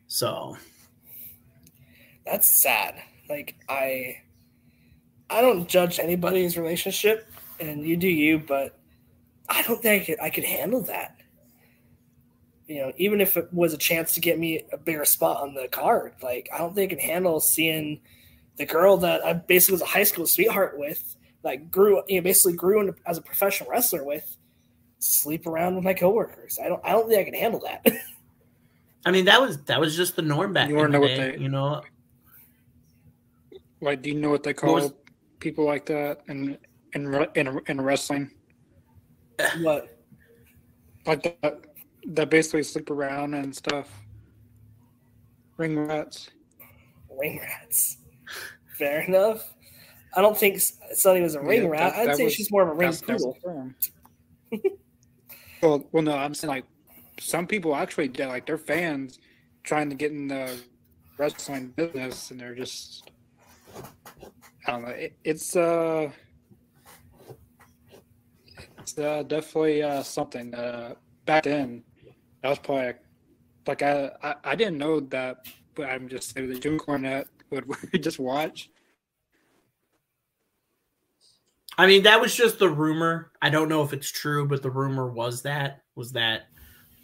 [0.08, 0.56] So
[2.24, 3.02] That's sad.
[3.28, 4.18] Like I,
[5.30, 7.28] I don't judge anybody's relationship,
[7.60, 8.78] and you do you, but
[9.48, 11.15] I don't think I could, I could handle that.
[12.66, 15.54] You know, even if it was a chance to get me a bigger spot on
[15.54, 18.00] the card, like I don't think I can handle seeing
[18.56, 22.22] the girl that I basically was a high school sweetheart with, like grew, you know,
[22.24, 24.36] basically grew into, as a professional wrestler with,
[24.98, 26.58] sleep around with my coworkers.
[26.62, 27.86] I don't, I don't think I can handle that.
[29.06, 31.06] I mean that was that was just the norm back You in wanna the know
[31.06, 31.18] day.
[31.28, 31.82] what they- you know,
[33.80, 34.92] Like, do you know what they call was-
[35.38, 36.58] people like that in
[36.94, 38.30] in in, in wrestling?
[39.60, 39.96] what?
[41.06, 41.60] Like that
[42.06, 43.88] that basically sleep around and stuff.
[45.56, 46.30] Ring rats.
[47.18, 47.98] ring rats.
[48.78, 49.54] Fair enough.
[50.14, 50.60] I don't think
[50.94, 51.92] Sunny was a ring Yeah, rat.
[51.94, 53.36] that- I'd that say was- she's more of a ring poodle.
[55.62, 56.64] well, well, no, I'm saying like
[57.18, 59.18] some people actually, like they're fans
[59.62, 60.58] trying to get in the
[61.18, 63.10] wrestling business, and they're just
[64.66, 64.88] I don't know.
[64.88, 66.10] It, it's uh,
[68.78, 70.54] it's uh, definitely uh, something.
[70.54, 71.82] Uh, back then,
[72.42, 72.94] that was probably
[73.66, 77.66] like I, I I didn't know that, but I'm just saying that Jim Cornette would
[78.02, 78.70] just watch.
[81.78, 83.32] I mean, that was just the rumor.
[83.42, 86.48] I don't know if it's true, but the rumor was that was that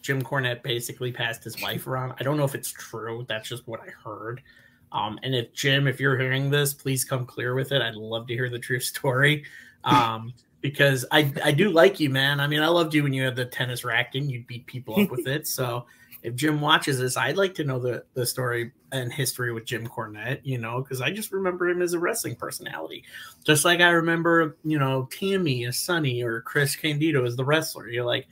[0.01, 2.15] Jim Cornette basically passed his wife around.
[2.19, 3.27] I don't know if it's true.
[3.29, 4.43] That's just what I heard.
[4.91, 7.81] Um, and if Jim, if you're hearing this, please come clear with it.
[7.81, 9.45] I'd love to hear the true story.
[9.85, 10.33] Um,
[10.63, 12.41] because I I do like you, man.
[12.41, 14.23] I mean, I loved you when you had the tennis racket.
[14.23, 15.47] And You'd beat people up with it.
[15.47, 15.85] So
[16.23, 19.87] if Jim watches this, I'd like to know the the story and history with Jim
[19.87, 20.41] Cornette.
[20.45, 23.05] You know, because I just remember him as a wrestling personality,
[23.45, 27.89] just like I remember you know Tammy as Sunny or Chris Candido as the wrestler.
[27.89, 28.29] You're like,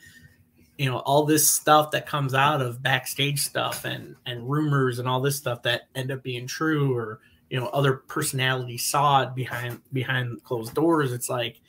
[0.78, 5.08] you know, all this stuff that comes out of backstage stuff and and rumors and
[5.08, 7.18] all this stuff that end up being true or
[7.50, 11.12] you know other personalities saw it behind behind closed doors.
[11.12, 11.60] It's like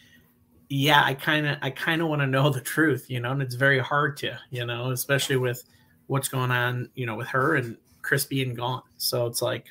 [0.71, 3.41] yeah, I kind of I kind of want to know the truth, you know, and
[3.41, 5.65] it's very hard to, you know, especially with
[6.07, 8.81] what's going on, you know, with her and Chris being gone.
[8.95, 9.65] So it's like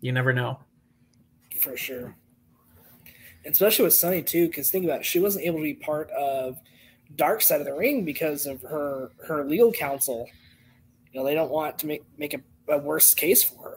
[0.00, 0.58] you never know.
[1.60, 2.16] For sure.
[3.44, 6.58] Especially with Sunny too, because think about it, she wasn't able to be part of
[7.14, 10.26] Dark Side of the Ring because of her her legal counsel.
[11.12, 13.76] You know, they don't want to make make a, a worse case for her.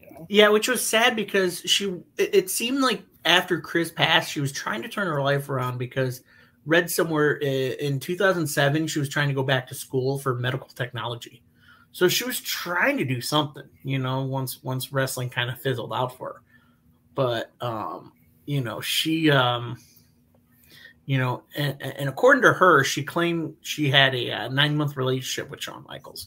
[0.00, 0.26] You know?
[0.28, 1.84] Yeah, which was sad because she
[2.18, 5.78] it, it seemed like after Chris passed, she was trying to turn her life around
[5.78, 6.22] because
[6.64, 11.42] read somewhere in 2007 she was trying to go back to school for medical technology.
[11.92, 15.92] So she was trying to do something, you know, once once wrestling kind of fizzled
[15.92, 16.42] out for her.
[17.14, 18.12] But um,
[18.46, 19.78] you know, she um
[21.06, 24.76] you know, and, and according to her, she claimed she had a, a uh, nine
[24.76, 26.26] month relationship with Shawn Michaels.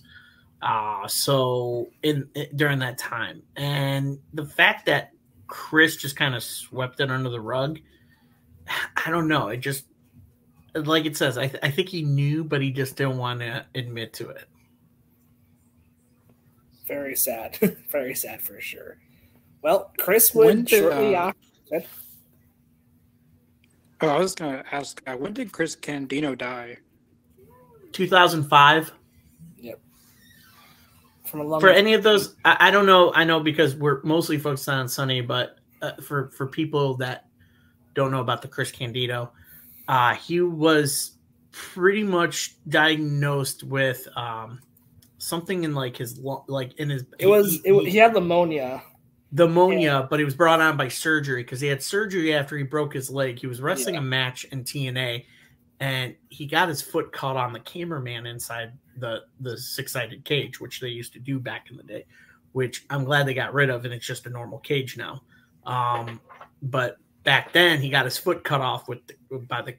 [0.62, 5.12] Uh, so in, in during that time, and the fact that
[5.50, 7.80] Chris just kind of swept it under the rug.
[9.06, 9.50] I don't know.
[9.50, 9.86] It just
[10.74, 11.38] like it says.
[11.38, 14.46] I, th- I think he knew, but he just didn't want to admit to it.
[16.88, 17.58] Very sad.
[17.92, 18.98] Very sad for sure.
[19.62, 21.32] Well, Chris would did, shortly uh,
[21.72, 21.88] after.
[24.02, 26.78] Oh, I was going to ask, uh, when did Chris Candido die?
[27.92, 28.94] 2005
[31.30, 34.38] from a for any of those I, I, don't know i know because we're mostly
[34.38, 37.28] focused on sunny but uh, for for people that
[37.94, 39.32] don't know about the chris candido
[39.88, 41.18] uh he was
[41.52, 44.60] pretty much diagnosed with um
[45.18, 48.82] something in like his like in his it was he, it, he had pneumonia
[49.32, 50.08] pneumonia yeah.
[50.10, 53.10] but he was brought on by surgery because he had surgery after he broke his
[53.10, 54.02] leg he was wrestling yeah.
[54.02, 55.24] a match in tna
[55.80, 60.60] and he got his foot caught on the cameraman inside the the six sided cage,
[60.60, 62.06] which they used to do back in the day,
[62.52, 65.22] which I'm glad they got rid of, and it's just a normal cage now.
[65.66, 66.20] Um,
[66.62, 69.76] but back then, he got his foot cut off with the, by the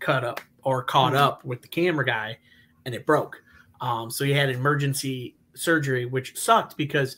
[0.00, 1.22] cut up or caught mm-hmm.
[1.22, 2.38] up with the camera guy,
[2.84, 3.40] and it broke.
[3.80, 7.16] Um, so he had emergency surgery, which sucked because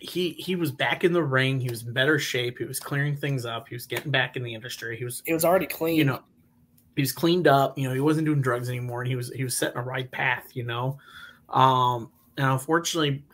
[0.00, 1.60] he he was back in the ring.
[1.60, 2.58] He was in better shape.
[2.58, 3.68] He was clearing things up.
[3.68, 4.96] He was getting back in the industry.
[4.96, 5.96] He was it was already clean.
[5.96, 6.22] You know,
[6.96, 7.78] he was cleaned up.
[7.78, 10.10] You know, he wasn't doing drugs anymore, and he was he was setting a right
[10.10, 10.50] path.
[10.54, 10.98] You know,
[11.48, 13.24] um, and unfortunately,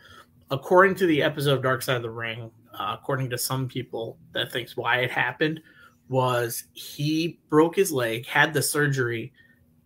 [0.51, 4.17] according to the episode of Dark Side of the Ring, uh, according to some people
[4.33, 5.61] that thinks why it happened
[6.07, 9.31] was he broke his leg, had the surgery,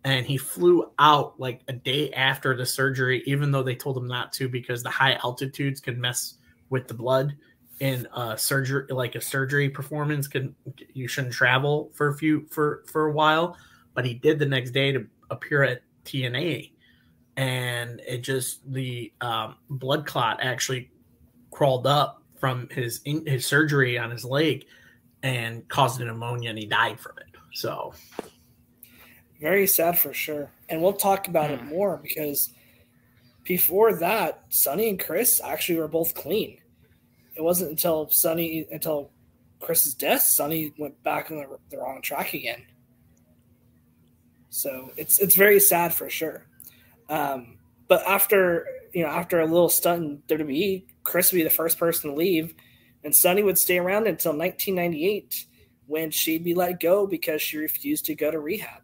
[0.04, 4.08] and he flew out like a day after the surgery, even though they told him
[4.08, 6.34] not to because the high altitudes can mess
[6.70, 7.36] with the blood
[7.84, 10.54] in a surgery like a surgery performance can
[10.94, 13.58] you shouldn't travel for a few for for a while
[13.92, 16.70] but he did the next day to appear at tna
[17.36, 20.90] and it just the um, blood clot actually
[21.50, 24.64] crawled up from his his surgery on his leg
[25.22, 27.38] and caused an pneumonia and he died from it.
[27.52, 27.94] So.
[29.40, 30.50] Very sad for sure.
[30.68, 31.68] And we'll talk about it hmm.
[31.68, 32.50] more because
[33.44, 36.58] before that sunny and chris actually were both clean
[37.34, 39.10] it wasn't until Sunny until
[39.60, 42.62] Chris's death, Sunny went back on the, the wrong track again.
[44.50, 46.46] So it's it's very sad for sure.
[47.08, 51.50] Um, but after you know after a little stunt in WWE, Chris would be the
[51.50, 52.54] first person to leave,
[53.02, 55.46] and Sunny would stay around until 1998
[55.86, 58.82] when she'd be let go because she refused to go to rehab.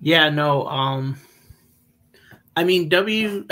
[0.00, 0.66] Yeah, no.
[0.66, 1.18] Um,
[2.56, 3.46] I mean, W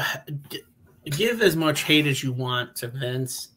[1.09, 3.49] give as much hate as you want to Vince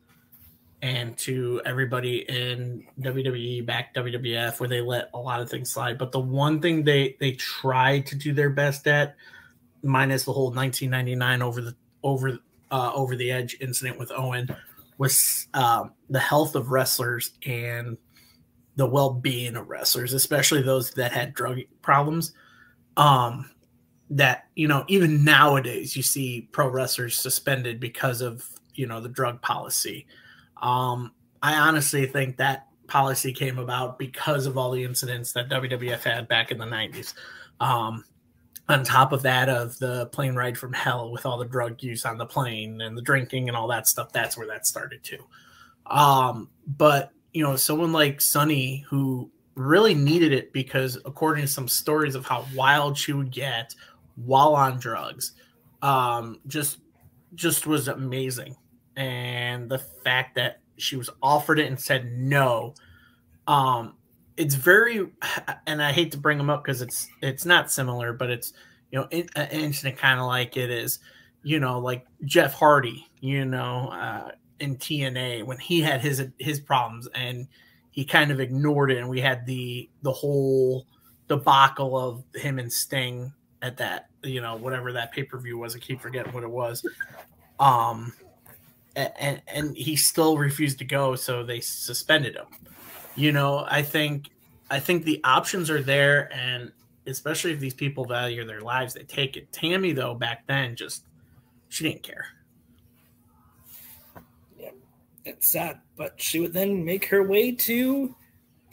[0.82, 5.98] and to everybody in WWE back WWF where they let a lot of things slide.
[5.98, 9.16] But the one thing they they try to do their best at
[9.84, 12.40] minus the whole 1999 over the over
[12.72, 14.48] uh, over the edge incident with Owen,
[14.98, 17.98] was um, the health of wrestlers and
[18.78, 22.34] the well-being of wrestlers, especially those that had drug problems.
[22.96, 23.50] Um,
[24.12, 29.10] that you know, even nowadays, you see pro wrestlers suspended because of you know the
[29.10, 30.06] drug policy.
[30.62, 36.04] Um, I honestly think that policy came about because of all the incidents that WWF
[36.04, 37.14] had back in the 90s.
[37.60, 38.04] Um,
[38.68, 42.06] on top of that, of the plane ride from hell with all the drug use
[42.06, 45.26] on the plane and the drinking and all that stuff, that's where that started too.
[45.88, 51.68] Um, but you know, someone like Sunny who really needed it because, according to some
[51.68, 53.74] stories of how wild she would get
[54.16, 55.34] while on drugs,
[55.82, 56.80] um, just
[57.36, 58.56] just was amazing.
[58.96, 62.74] And the fact that she was offered it and said no,
[63.48, 63.96] um,
[64.38, 65.08] it's very,
[65.68, 68.54] and I hate to bring them up because it's it's not similar, but it's
[68.92, 69.28] you know in,
[69.96, 71.00] kind of like it is,
[71.44, 76.60] you know, like Jeff Hardy, you know, uh, in TNA when he had his his
[76.60, 77.48] problems and
[77.92, 80.86] he kind of ignored it, and we had the the whole
[81.28, 85.76] debacle of him and Sting at that you know whatever that pay per view was.
[85.76, 86.86] I keep forgetting what it was.
[87.60, 88.14] Um,
[88.96, 92.48] and and he still refused to go, so they suspended him.
[93.16, 94.30] You know, I think
[94.70, 96.72] I think the options are there, and
[97.06, 99.52] especially if these people value their lives, they take it.
[99.52, 101.04] Tammy though, back then, just
[101.70, 102.26] she didn't care.
[104.60, 104.72] Yeah,
[105.24, 108.16] it's sad, but she would then make her way to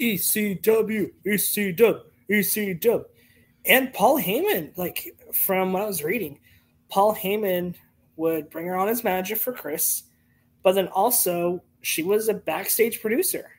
[0.01, 3.05] ECW, ECW, ECW.
[3.67, 6.39] And Paul Heyman, like from what I was reading,
[6.89, 7.75] Paul Heyman
[8.17, 10.05] would bring her on as manager for Chris,
[10.63, 13.51] but then also she was a backstage producer.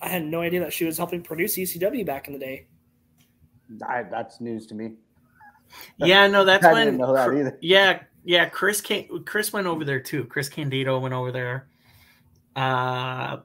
[0.00, 2.66] I had no idea that she was helping produce ECW back in the day.
[3.86, 4.92] I, that's news to me.
[5.98, 6.86] Yeah, no, that's I when.
[6.86, 7.56] didn't know that either.
[7.60, 8.48] Yeah, yeah.
[8.48, 9.22] Chris came.
[9.24, 10.24] Chris went over there too.
[10.24, 11.68] Chris Candido went over there.
[12.56, 13.36] Uh,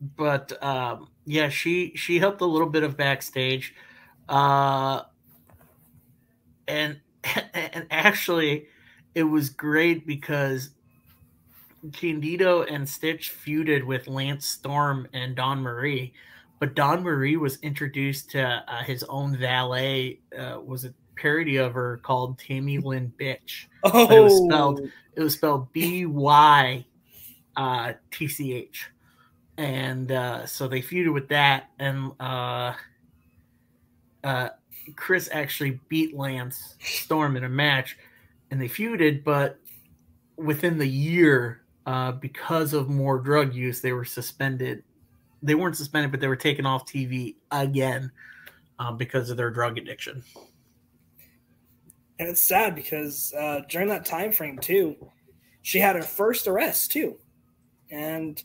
[0.00, 3.74] but um, yeah, she she helped a little bit of backstage,
[4.28, 5.02] uh,
[6.68, 7.00] and
[7.54, 8.66] and actually,
[9.14, 10.70] it was great because
[11.92, 16.12] Candido and Sytch feuded with Lance Storm and Dawn Marie,
[16.58, 20.20] but Dawn Marie was introduced to uh, his own valet.
[20.36, 23.66] Uh, was a parody of her called Tammy Lynn Bytch.
[23.84, 24.80] Oh, But it was spelled
[25.14, 26.84] it was spelled B Y
[27.56, 28.90] uh, T C H,
[29.58, 32.74] and uh, so they feuded with that, and uh,
[34.24, 34.48] uh,
[34.96, 37.96] Chris actually beat Lance Storm in a match,
[38.50, 39.58] and they feuded, but
[40.36, 44.82] within the year, uh, because of more drug use, they were suspended.
[45.42, 48.10] They weren't suspended, but they were taken off TV again
[48.78, 50.22] um, because of their drug addiction.
[52.18, 54.96] and it's sad because uh, during that time frame too,
[55.62, 57.16] she had her first arrest too,
[57.90, 58.42] and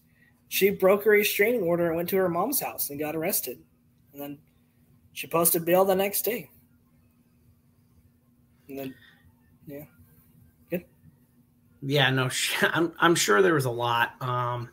[0.52, 3.58] she broke her restraining order and went to her mom's house and got arrested,
[4.12, 4.38] and then
[5.14, 6.50] she posted bail the next day.
[8.68, 8.96] And then,
[9.66, 9.86] yeah,
[11.82, 12.30] Yeah, no,
[12.62, 14.22] I'm I'm sure there was a lot.
[14.22, 14.68] Um,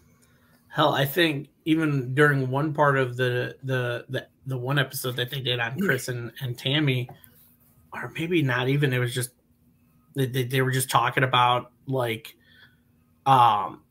[0.67, 5.31] hell, I think even during one part of the the the, the one episode that
[5.31, 7.09] they did on Chris and, and Tammy,
[7.93, 9.31] or maybe not even, it was just
[10.17, 12.35] they, they, they were just talking about like,
[13.27, 13.83] um,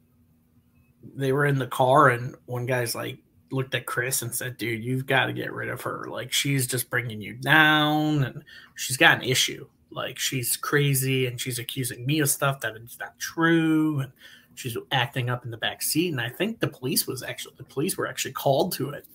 [1.15, 3.17] they were in the car and one guy's like
[3.51, 6.07] looked at Chris and said, "Dude, you've got to get rid of her.
[6.09, 8.43] Like she's just bringing you down, and
[8.75, 12.97] she's got an issue." like she's crazy and she's accusing me of stuff that is
[12.99, 14.11] not true and
[14.55, 17.63] she's acting up in the back seat and i think the police was actually the
[17.63, 19.05] police were actually called to it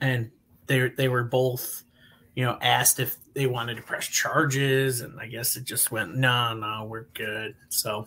[0.00, 0.30] and
[0.66, 1.84] they they were both
[2.34, 6.14] you know asked if they wanted to press charges and i guess it just went
[6.16, 8.06] no no we're good so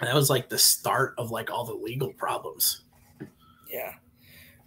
[0.00, 2.82] that was like the start of like all the legal problems
[3.74, 3.94] yeah.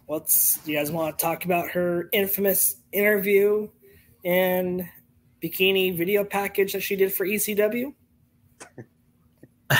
[0.06, 3.68] What's you guys want to talk about her infamous interview
[4.24, 4.86] and
[5.42, 7.94] bikini video package that she did for ECW?
[9.70, 9.76] I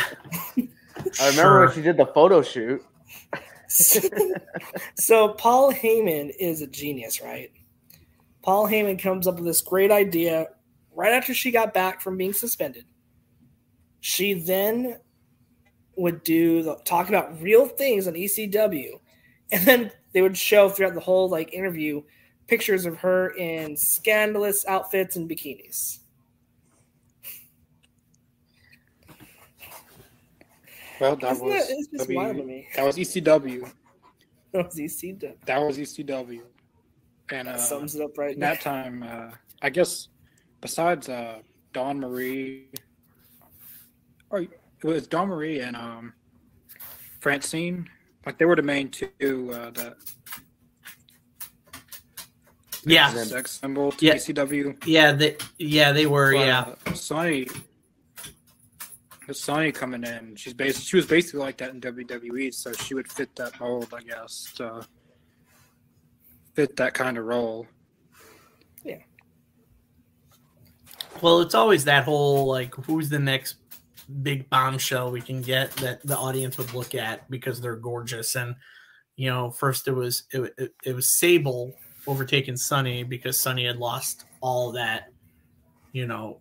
[1.19, 1.67] remember Sure.
[1.67, 2.83] when she did the photo shoot.
[3.69, 7.51] so Paul Heyman is a genius, right?
[8.43, 10.49] Paul Heyman comes up with this great idea
[10.95, 12.85] right after she got back from being suspended.
[14.01, 14.99] She then
[15.99, 19.01] would do talk about real things on ECW,
[19.53, 22.03] and then they would show throughout the whole like interview
[22.47, 25.99] pictures of her in scandalous outfits and bikinis.
[31.01, 32.69] Well, that Isn't was that- it's just W- wild to me.
[32.77, 33.71] that was ECW.
[34.51, 35.35] That was ECW.
[35.45, 36.41] That was ECW.
[37.31, 38.53] And uh, sums it up right in now.
[38.55, 39.31] that time, uh,
[39.61, 40.09] I guess
[40.63, 41.41] besides uh,
[41.75, 42.69] Dawn Marie,
[44.31, 44.47] or
[44.83, 46.13] it was Dawn Marie and um,
[47.21, 47.89] Francine.
[48.27, 49.97] Like they were the main two uh, that
[52.85, 54.15] Yeah, sex symbol to Yeah.
[54.15, 54.83] ECW.
[54.87, 56.75] yeah, they yeah they were But, yeah.
[56.87, 57.49] uh, Sunny,
[59.27, 62.95] with Sunny coming in, she's basically she was basically like that in WWE, so she
[62.95, 64.87] would fit that mold, I guess, to
[66.55, 67.67] fit that kind of role.
[68.85, 68.99] Yeah.
[71.21, 73.57] Well, it's always that whole like, who's the next
[74.23, 78.37] big bombshell we can get that the audience would look at because they're gorgeous.
[78.37, 78.55] And
[79.17, 81.75] you know, first it was it, it, it was Sable
[82.07, 85.11] overtaking Sunny because Sunny had lost all that,
[85.93, 86.41] you know,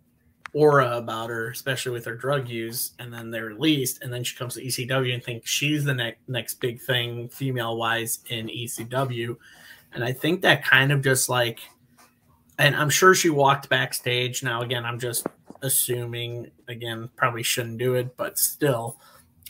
[0.54, 2.92] aura about her, especially with her drug use.
[2.98, 6.20] And then they're released, and then she comes to ECW and thinks she's the next
[6.28, 9.36] next big thing female wise in ECW.
[9.92, 11.60] And I think that kind of just like
[12.58, 14.42] and I'm sure she walked backstage.
[14.42, 15.26] Now, again, I'm just
[15.62, 16.50] assuming.
[16.68, 18.98] Again, probably shouldn't do it, but still,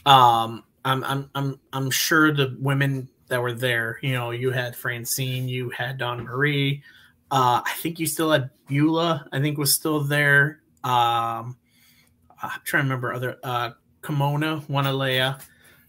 [0.06, 3.98] um, I'm I'm I'm I'm sure the women that were there.
[4.02, 6.82] You know, you had Francine, you had Dawn Marie.
[7.30, 9.26] Uh, I think you still had Beulah.
[9.32, 10.60] I think was still there.
[10.82, 11.56] Um,
[12.42, 13.70] I'm trying to remember other uh,
[14.02, 15.40] Kimona, Wanalaya.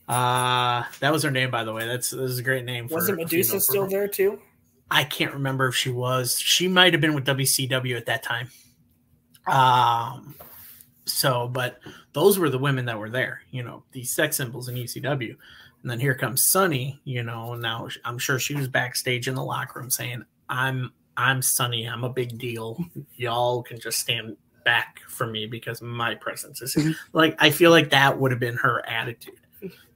[0.08, 1.86] Uh, that was her name, by the way.
[1.86, 2.88] That's this is a great name.
[2.90, 4.40] Wasn't Medusa female still there too?
[4.92, 6.40] I can't remember if she was.
[6.40, 8.50] She might have been with WCW at that time.
[9.50, 10.36] Um,
[11.06, 11.80] so, but
[12.14, 13.42] those were the women that were there.
[13.52, 15.36] You know, these sex symbols in ECW,
[15.82, 17.00] and then here comes Sunny.
[17.04, 21.42] You know, now I'm sure she was backstage in the locker room saying, "I'm I'm
[21.42, 21.86] Sunny.
[21.86, 22.84] I'm a big deal.
[23.16, 27.36] Y'all can just stand back for me because my presence is here." like.
[27.40, 29.36] I feel like that would have been her attitude.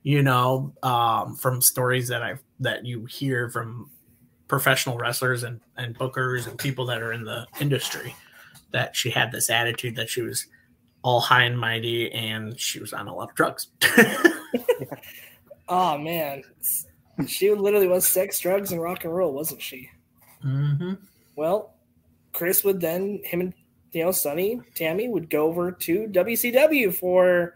[0.02, 3.90] You know, um, from stories that I've that you hear from
[4.48, 8.14] professional wrestlers and, and bookers and people that are in the industry
[8.74, 10.48] that she had this attitude that she was
[11.02, 13.68] all high and mighty and she was on a lot of drugs.
[15.70, 16.44] Oh man,
[17.28, 19.90] she literally was sex, drugs, and rock and roll, wasn't she?
[20.46, 20.94] mm-hmm.
[21.36, 21.74] Well,
[22.32, 23.54] Chris would then him and
[23.92, 27.56] you know Sunny Tammy would go over to WCW for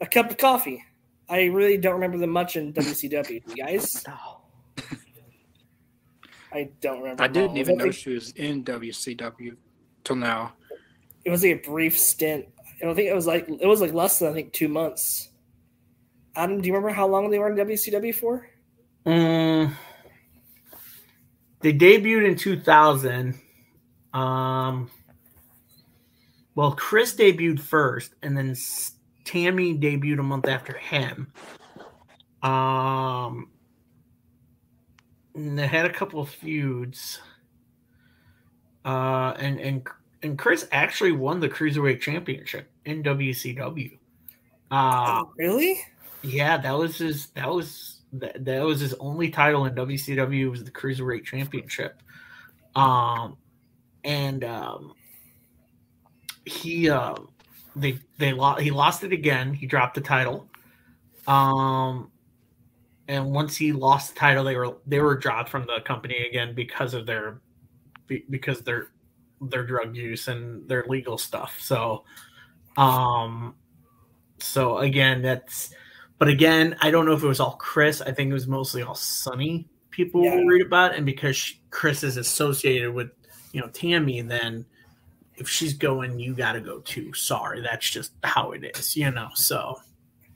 [0.00, 0.84] a cup of coffee.
[1.28, 3.42] I really don't remember them much in WCW.
[3.48, 4.04] You guys,
[6.52, 7.22] I don't remember.
[7.22, 9.56] I didn't even know she was in WCW
[10.08, 10.54] till now.
[11.24, 12.46] it was like a brief stint.
[12.80, 15.28] I don't think it was like it was like less than I think two months.
[16.34, 18.48] Adam, do you remember how long they were in WCW for?
[19.04, 19.74] Mm,
[21.60, 23.38] they debuted in 2000.
[24.14, 24.90] Um,
[26.54, 28.56] well, Chris debuted first, and then
[29.24, 31.32] Tammy debuted a month after him.
[32.42, 33.50] Um,
[35.34, 37.20] and they had a couple of feuds.
[38.84, 39.86] Uh, and and
[40.22, 43.98] and Chris actually won the cruiserweight championship in WCW.
[44.70, 45.80] Uh, oh, really?
[46.22, 47.28] yeah, that was his.
[47.28, 52.02] That was that, that was his only title in WCW was the cruiserweight championship.
[52.74, 53.36] Um,
[54.04, 54.94] and um,
[56.44, 57.14] he uh,
[57.76, 58.60] they they lost.
[58.60, 59.54] He lost it again.
[59.54, 60.48] He dropped the title.
[61.26, 62.10] Um,
[63.06, 66.54] and once he lost the title, they were they were dropped from the company again
[66.54, 67.40] because of their
[68.06, 68.90] be- because their
[69.40, 71.58] their drug use and their legal stuff.
[71.60, 72.04] So,
[72.76, 73.54] um,
[74.38, 75.72] so again, that's
[76.18, 78.00] but again, I don't know if it was all Chris.
[78.00, 80.36] I think it was mostly all Sunny people Yeah.
[80.36, 83.10] were worried about, and because she, Chris is associated with
[83.52, 84.64] you know Tammy, then
[85.36, 87.12] if she's going, you got to go too.
[87.12, 89.28] Sorry, that's just how it is, you know.
[89.34, 89.76] So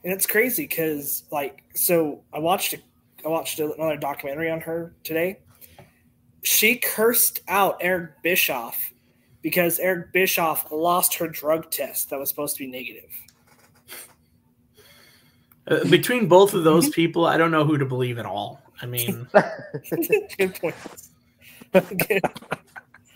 [0.03, 2.79] And it's crazy because, like, so I watched a,
[3.25, 5.39] I watched another documentary on her today.
[6.41, 8.92] She cursed out Eric Bischoff
[9.43, 13.11] because Eric Bischoff lost her drug test that was supposed to be negative.
[15.67, 18.61] uh, between both of those people, I don't know who to believe at all.
[18.81, 19.27] I mean,
[20.37, 20.75] Good point.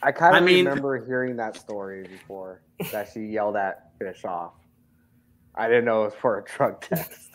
[0.04, 2.62] I kind I of mean- remember hearing that story before
[2.92, 4.54] that she yelled at Bischoff.
[5.56, 7.32] I didn't know it was for a drug test.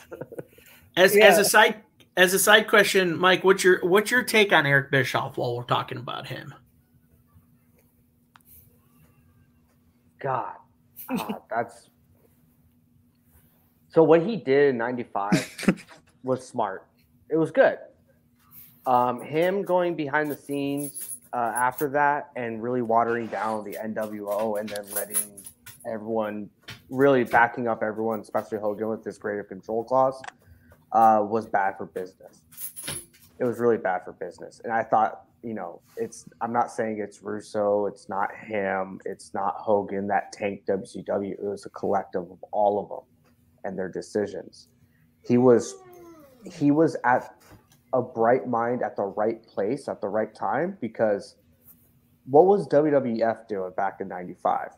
[0.96, 1.26] as Yeah.
[1.26, 1.82] as a side
[2.16, 5.64] as a side question, Mike, what's your what's your take on Eric Bischoff while we're
[5.64, 6.54] talking about him?
[10.22, 10.54] God,
[11.10, 11.90] Ah, that's
[13.90, 14.02] so.
[14.02, 15.84] What he did in '95
[16.22, 16.86] was smart.
[17.28, 17.78] It was good.
[18.86, 24.58] Um, him going behind the scenes uh, after that and really watering down the NWO
[24.60, 25.16] and then letting
[25.86, 26.50] everyone
[26.88, 30.20] really backing up everyone, especially Hogan with this creative control clause,
[30.92, 32.42] uh, was bad for business.
[33.38, 36.98] It was really bad for business, and I thought you know, it's I'm not saying
[37.00, 41.32] it's Russo, it's not him, it's not Hogan that tanked WCW.
[41.32, 43.06] It was a collective of all of them
[43.64, 44.68] and their decisions.
[45.22, 45.76] He was
[46.50, 47.34] he was at
[47.92, 51.36] a bright mind at the right place at the right time because
[52.26, 54.70] what was WWF doing back in 95?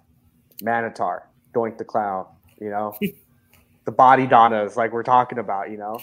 [0.62, 1.22] Mantaur,
[1.54, 2.26] Doink the Clown,
[2.60, 2.94] you know,
[3.84, 5.98] the Bodydonnas, like we're talking about, you know,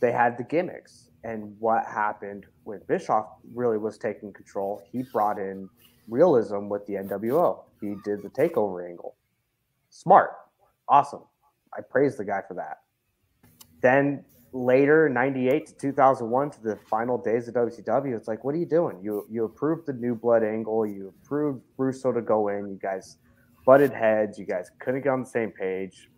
[0.00, 1.10] they had the gimmicks.
[1.26, 5.68] And what happened when Bischoff really was taking control, he brought in
[6.08, 7.64] realism with the NWO.
[7.80, 9.16] He did the takeover angle.
[9.90, 10.30] Smart.
[10.88, 11.22] Awesome.
[11.76, 12.82] I praise the guy for that.
[13.82, 18.58] Then later, 98 to 2001 to the final days of WCW, it's like, what are
[18.58, 19.00] you doing?
[19.02, 20.86] You you approved the new blood angle.
[20.86, 22.68] You approved Russo to go in.
[22.68, 23.18] You guys
[23.64, 24.38] butted heads.
[24.38, 26.08] You guys couldn't get on the same page.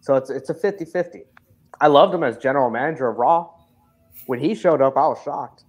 [0.00, 1.26] So it's it's a 50-50.
[1.82, 3.50] I loved him as general manager of Raw.
[4.26, 5.64] When he showed up, I was shocked.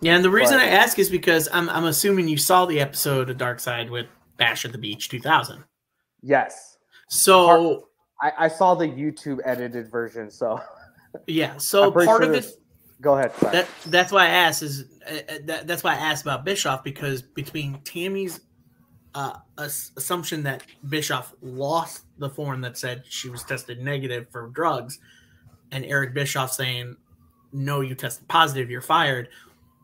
[0.00, 2.80] Yeah, and the reason But- I ask is because I'm I'm assuming you saw the
[2.80, 4.06] episode of Dark Side with
[4.36, 5.62] Bash at the Beach 2000.
[6.20, 6.78] Yes.
[7.08, 7.88] So
[8.20, 10.60] I, I saw the YouTube edited version, so
[11.28, 12.46] yeah, so part sure of it
[13.00, 13.32] go ahead.
[13.36, 13.52] sorry.
[13.52, 16.82] that that's why I asked is uh, uh, that, that's why I asked about Bischoff
[16.82, 18.40] because between Tammy's
[19.16, 25.00] uh, assumption that Bischoff lost the form that said she was tested negative for drugs,
[25.72, 26.96] and Eric Bischoff saying
[27.52, 29.28] no, you tested positive, you're fired.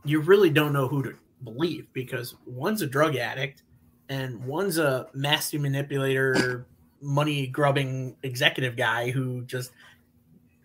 [0.04, 1.14] You really don't know who to
[1.44, 3.62] believe because one's a drug addict
[4.10, 6.66] and one's a master manipulator,
[7.00, 9.72] money grubbing executive guy who just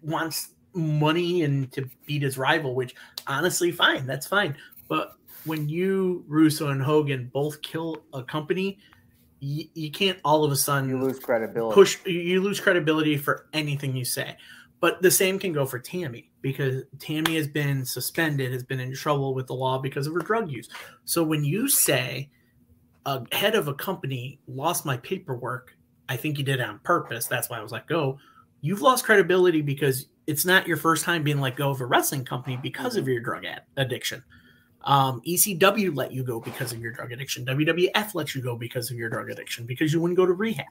[0.03, 2.93] wants money and to beat his rival, which
[3.27, 4.57] honestly, fine, that's fine.
[4.89, 5.13] But
[5.47, 8.77] when you, Russo, and Hogan both kill a company,
[9.39, 11.73] you, you can't all of a sudden you lose credibility.
[11.73, 14.35] push you- lose credibility for anything you say.
[14.79, 18.93] But the same can go for tammy because tammy has been suspended has been in
[18.93, 20.69] trouble with the law because of her drug use.
[21.05, 22.29] So when you say
[23.07, 25.73] a head of a company lost my paperwork
[26.09, 27.25] i think you did it on purpose.
[27.25, 28.19] That's why i was let go oh,
[28.61, 32.25] you've lost credibility because it's not your first time being let go of a wrestling
[32.25, 33.11] company because of mm-hmm.
[33.13, 34.23] your drug ad- addiction
[34.87, 37.45] um, ECW let you go because of your drug addiction.
[37.45, 40.65] WWF let you go because of your drug addiction because you wouldn't go to rehab.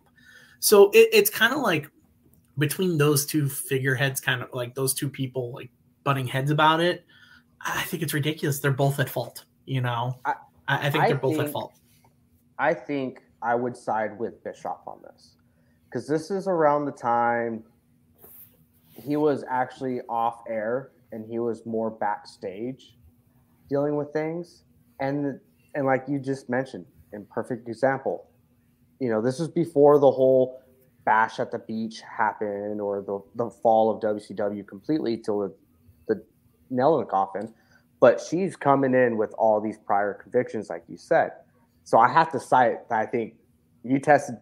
[0.58, 1.88] So it, it's kind of like
[2.56, 5.70] between those two figureheads, kind of like those two people like
[6.02, 7.04] butting heads about it.
[7.60, 8.58] I think it's ridiculous.
[8.58, 9.44] They're both at fault.
[9.66, 10.34] You know, I-
[10.68, 11.74] I, think I they're both at fault.
[12.58, 15.34] I think I would side with Bischoff on this
[15.84, 17.62] because this is around the time
[18.90, 22.96] he was actually off air and he was more backstage
[23.68, 24.62] dealing with things
[25.00, 25.38] and
[25.74, 28.28] and like you just mentioned in perfect example
[29.00, 30.60] you know this was before the whole
[31.04, 35.54] bash at the beach happened or the, the fall of WCW completely till the,
[36.08, 36.24] the
[36.70, 37.52] nail in the coffin
[38.00, 41.30] but she's coming in with all these prior convictions like you said
[41.84, 43.34] so I have to cite that I think
[43.84, 44.36] you tested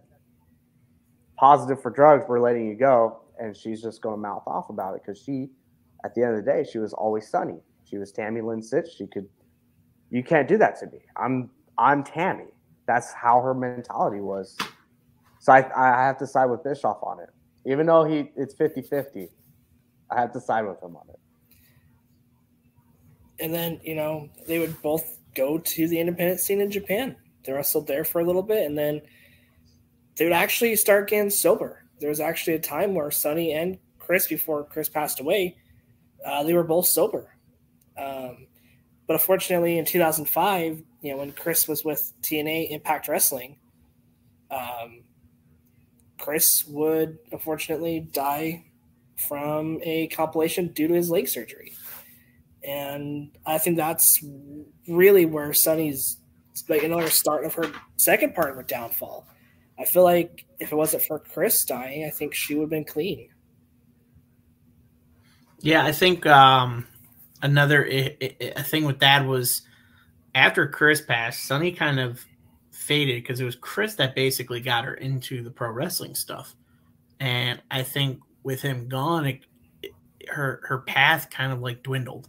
[1.37, 3.21] positive for drugs, we're letting you go.
[3.39, 5.51] And she's just going to mouth off about it because she,
[6.05, 7.59] at the end of the day, she was always sunny.
[7.85, 8.89] She was Tammy Lynn Sytch.
[8.97, 9.29] She could,
[10.11, 11.01] you can't do that to me.
[11.17, 12.53] I'm, I'm Tammy.
[12.87, 14.57] That's how her mentality was.
[15.41, 17.31] So I, I have to side with Bischoff on it.
[17.67, 19.29] Even though he, it's 50 50,
[20.11, 21.19] I have to side with him on it.
[23.41, 27.17] and then you know they would both go to the independent scene in Japan.
[27.45, 29.03] They wrestled there for a little bit, and then
[30.17, 31.85] they would actually start getting sober.
[32.01, 35.57] There was actually a time where Sunny and Chris, before Chris passed away,
[36.25, 37.34] uh, they were both sober.
[37.97, 38.47] Um,
[39.07, 43.57] but unfortunately, in 2005, you know, when Chris was with TNA Impact Wrestling,
[44.51, 45.03] um,
[46.19, 48.65] Chris would unfortunately die
[49.17, 51.73] from a compilation due to his leg surgery
[52.65, 54.25] and I think that's
[54.89, 56.19] really where Sunny's
[56.69, 59.27] like another start of her second part of her downfall.
[59.79, 62.85] I feel like if it wasn't for Chris dying, I think she would have been
[62.85, 63.29] clean.
[65.61, 66.87] Yeah, I think um,
[67.45, 69.63] another a thing with that was
[70.35, 72.25] after Chris passed, Sunny kind of
[72.73, 76.55] faded because it was Chris that basically got her into the pro wrestling stuff,
[77.21, 79.45] and I think with him gone, it-
[80.29, 82.29] her her path kind of like dwindled.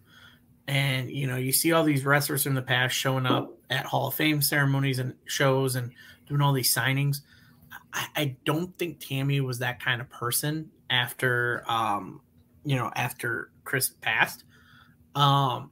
[0.67, 4.07] And you know, you see all these wrestlers from the past showing up at Hall
[4.09, 5.91] of Fame ceremonies and shows and
[6.27, 7.21] doing all these signings.
[7.93, 12.21] I, I don't think Tammy was that kind of person after um,
[12.65, 14.43] you know, after Chris passed.
[15.15, 15.71] Um,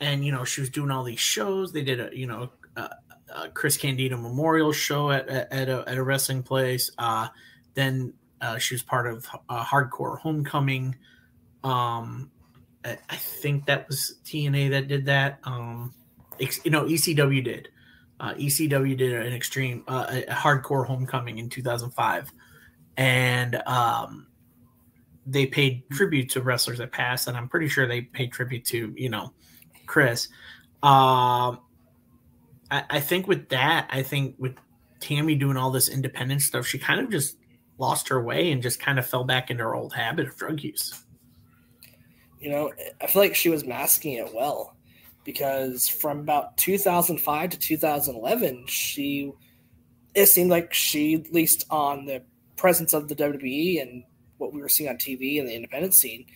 [0.00, 1.72] and you know, she was doing all these shows.
[1.72, 2.90] They did a, you know, a,
[3.34, 6.90] a Chris Candido memorial show at at, a, at a wrestling place.
[6.98, 7.28] Uh,
[7.74, 10.96] then uh, she was part of uh, Hardcore Homecoming.
[11.62, 12.30] Um,
[12.84, 15.38] I, I think that was TNA that did that.
[15.44, 15.94] Um,
[16.40, 17.68] ex, you know, ECW did.
[18.20, 22.32] Uh, ECW did an extreme, uh, a hardcore homecoming in 2005,
[22.96, 24.28] and um,
[25.26, 28.92] they paid tribute to wrestlers that passed, and I'm pretty sure they paid tribute to
[28.96, 29.32] you know
[29.86, 30.28] Chris.
[30.82, 31.60] Um,
[32.70, 34.54] I, I think with that, I think with
[35.00, 37.36] Tammy doing all this independent stuff, she kind of just
[37.78, 40.62] lost her way and just kind of fell back into her old habit of drug
[40.62, 41.04] use.
[42.38, 44.76] You know, I feel like she was masking it well
[45.24, 49.32] because from about 2005 to 2011, she
[50.14, 52.22] it seemed like she, at least on the
[52.56, 54.04] presence of the WWE and
[54.38, 56.26] what we were seeing on TV and the independent scene,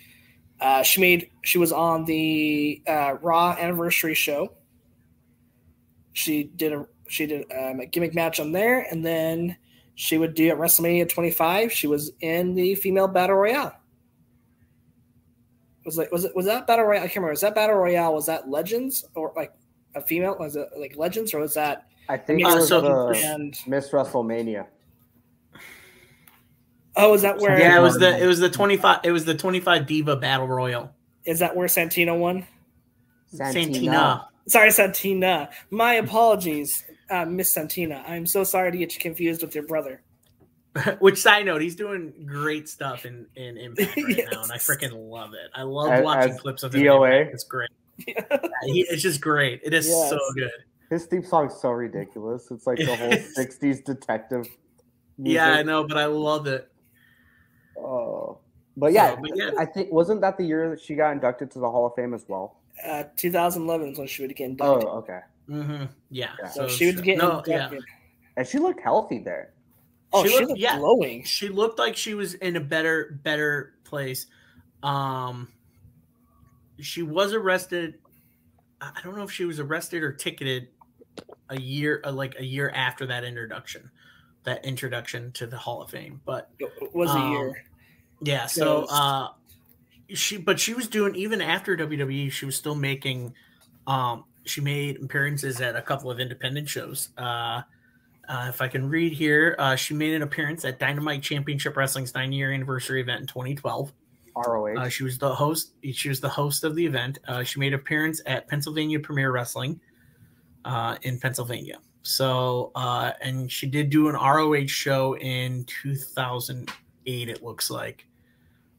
[0.60, 4.54] uh, she made she was on the uh, Raw anniversary show.
[6.12, 9.56] She did a she did um, a gimmick match on there, and then
[9.94, 11.72] she would do at WrestleMania 25.
[11.72, 13.74] She was in the female battle royale.
[15.84, 17.02] Was like was it was that battle royale?
[17.02, 17.30] I can't remember.
[17.30, 18.14] Was that battle royale?
[18.14, 19.52] Was that Legends or like
[19.94, 20.36] a female?
[20.38, 21.86] Was it like Legends or was that?
[22.08, 24.66] I think it was so- and Miss WrestleMania.
[26.98, 27.58] Oh, is that where?
[27.58, 30.90] Yeah, it was the it was the 25 it was the 25 Diva Battle Royal.
[31.24, 32.46] Is that where Santino won?
[33.32, 34.26] Santina.
[34.46, 35.50] Sorry, Santina.
[35.70, 38.02] My apologies, uh, Miss Santina.
[38.06, 40.00] I'm so sorry to get you confused with your brother.
[41.00, 44.28] Which side note, he's doing great stuff in in Impact right Yes.
[44.32, 45.50] now, and I freaking love it.
[45.54, 46.80] I love As- watching as clips of him.
[46.82, 47.32] in DOA?
[47.32, 47.70] It's great.
[48.64, 49.60] He- it's just great.
[49.64, 50.10] It is Yes.
[50.10, 50.50] so good.
[50.90, 52.50] His theme song's so ridiculous.
[52.50, 54.46] It's like the whole '60s detective.
[55.18, 56.67] Yeah, I know, but I love it.
[57.78, 58.38] Oh,
[58.76, 59.50] but yeah, So, but yeah.
[59.58, 62.14] I think wasn't that the year that she got inducted to the Hall of Fame
[62.14, 62.56] as well?
[62.84, 64.88] Uh, 2011 is when she would get Oh, inducted.
[64.88, 65.20] okay.
[65.48, 66.30] hmm Yeah.
[66.42, 66.48] Yeah.
[66.50, 67.72] so, she would get no, inducted.
[67.72, 67.78] yeah.
[68.36, 69.52] And she looked healthy there.
[70.12, 70.78] Oh, She she, looked- looked yeah.
[70.78, 71.24] glowing.
[71.24, 74.26] She looked like she was in a better better place.
[74.82, 75.48] Um,
[76.80, 77.98] she was arrested.
[78.80, 80.68] I I don't know if she was arrested or ticketed
[81.48, 83.90] a year, uh, like a year after that introduction,
[84.44, 86.20] that introduction to the Hall of Fame.
[86.24, 87.64] But It was a Um, year.
[88.20, 89.28] Yeah, so uh
[90.08, 93.34] she but she was doing even after WWE, she was still making
[93.86, 97.10] um she made appearances at a couple of independent shows.
[97.16, 97.62] Uh
[98.28, 102.14] uh, if I can read here, uh, she made an appearance at Dynamite Championship Wrestling's
[102.14, 103.90] nine year anniversary event in 2012.
[104.36, 104.78] ROH.
[104.78, 105.72] Uh, she was the host.
[105.92, 107.18] She was the host of the event.
[107.26, 109.80] Uh, she made appearance at Pennsylvania Premier Wrestling
[110.64, 111.78] uh, in Pennsylvania.
[112.02, 117.28] So, uh, and she did do an ROH show in 2008.
[117.28, 118.06] It looks like,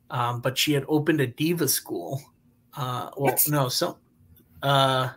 [0.09, 2.21] um, but she had opened a diva school.
[2.75, 3.45] Uh, well, What?
[3.49, 3.97] no, so
[4.63, 5.09] uh,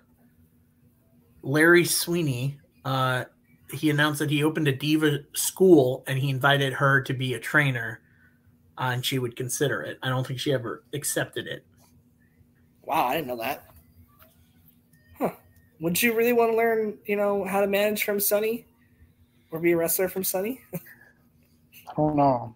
[1.42, 2.58] Larry Sweeney.
[2.84, 3.24] Uh,
[3.72, 7.40] he announced that he opened a diva school and he invited her to be a
[7.40, 8.00] trainer
[8.78, 9.98] uh, and she would consider it.
[10.02, 11.64] I don't think she ever accepted it.
[12.82, 13.64] Wow, I didn't know that.
[15.18, 15.30] Huh.
[15.80, 18.66] Would you really want to learn, you know, how to manage from Sunny?
[19.50, 20.60] Or be a wrestler from Sunny?
[20.74, 22.54] I don't know.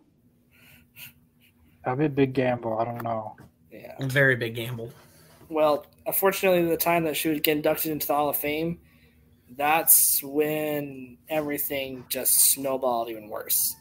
[1.87, 2.77] That'd be a big gamble.
[2.81, 3.37] I don't know.
[3.71, 3.95] Yeah.
[4.01, 4.91] A very big gamble.
[5.49, 8.81] Well, unfortunately, the time that she would get inducted into the Hall of Fame,
[9.57, 13.77] that's when everything just snowballed even worse.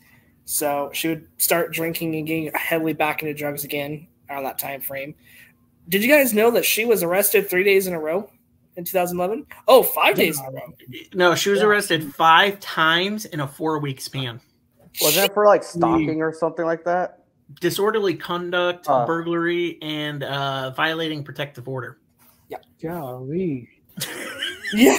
[0.46, 4.82] So she would start drinking and getting heavily back into drugs again around that time
[4.82, 5.16] frame.
[5.90, 8.30] Did you guys know that she was arrested three days in a row
[8.76, 9.48] in 2011?
[9.68, 10.74] Oh, five days in a row.
[11.16, 11.66] No, she was Yeah.
[11.66, 14.40] arrested five times in a four week span.
[15.02, 17.24] Was that for like stalking or something like that?
[17.62, 19.06] Disorderly conduct, Uh.
[19.06, 22.00] burglary, and uh, violating protective order.
[22.50, 22.58] Yeah.
[22.82, 23.70] Golly.
[24.74, 24.98] Yeah.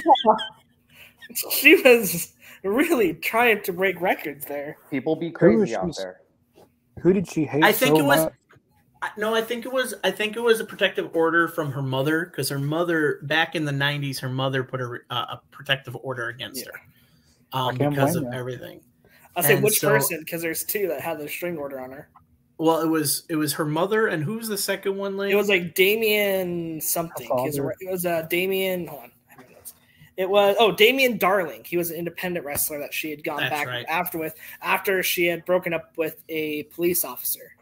[1.51, 2.33] she was
[2.63, 4.77] really trying to break records there.
[4.89, 6.21] People be crazy out she- there.
[7.01, 8.33] Who did she hate I think so it was- much?
[9.01, 9.93] I- No, I think it was.
[10.03, 13.65] I think it was a protective order from her mother because her mother, back in
[13.65, 16.71] the '90s, her mother put a, uh, a protective order against her
[17.53, 18.39] um, because of blame her.
[18.39, 18.79] everything.
[19.35, 21.91] I say And which so- person because there's two that had the string order on
[21.91, 22.09] her.
[22.59, 25.15] Well, it was it was her mother, and who's the second one?
[25.15, 25.31] Lane?
[25.31, 27.29] It was like Damien something.
[27.45, 28.87] His- It was uh, Damien.
[28.87, 29.11] Hold on.
[29.29, 29.73] I have my notes.
[30.17, 31.63] It was oh Damien Darling.
[31.63, 33.85] He was an independent wrestler that she had gone That's back right.
[33.87, 37.53] after with after she had broken up with a police officer.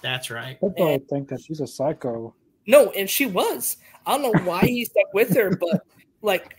[0.00, 0.58] That's right.
[0.60, 2.34] People would think that she's a psycho.
[2.66, 3.76] No, and she was.
[4.04, 5.82] I don't know why he stuck with her, but
[6.22, 6.56] like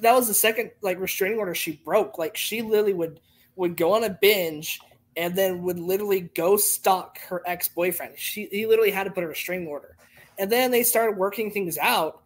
[0.00, 2.16] that was the second like restraining order she broke.
[2.16, 3.18] Like she literally would
[3.56, 4.78] would go on a binge
[5.16, 8.18] and then would literally go stalk her ex boyfriend.
[8.18, 9.96] She he literally had to put her a restraining order,
[10.38, 12.22] and then they started working things out,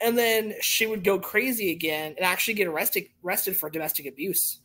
[0.00, 4.60] and then she would go crazy again and actually get arrested arrested for domestic abuse.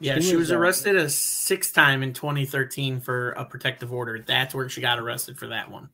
[0.00, 4.24] Yeah, She she was, was arrested a sixth time in 2013 for a protective order.
[4.26, 5.90] That's where she got arrested for that one.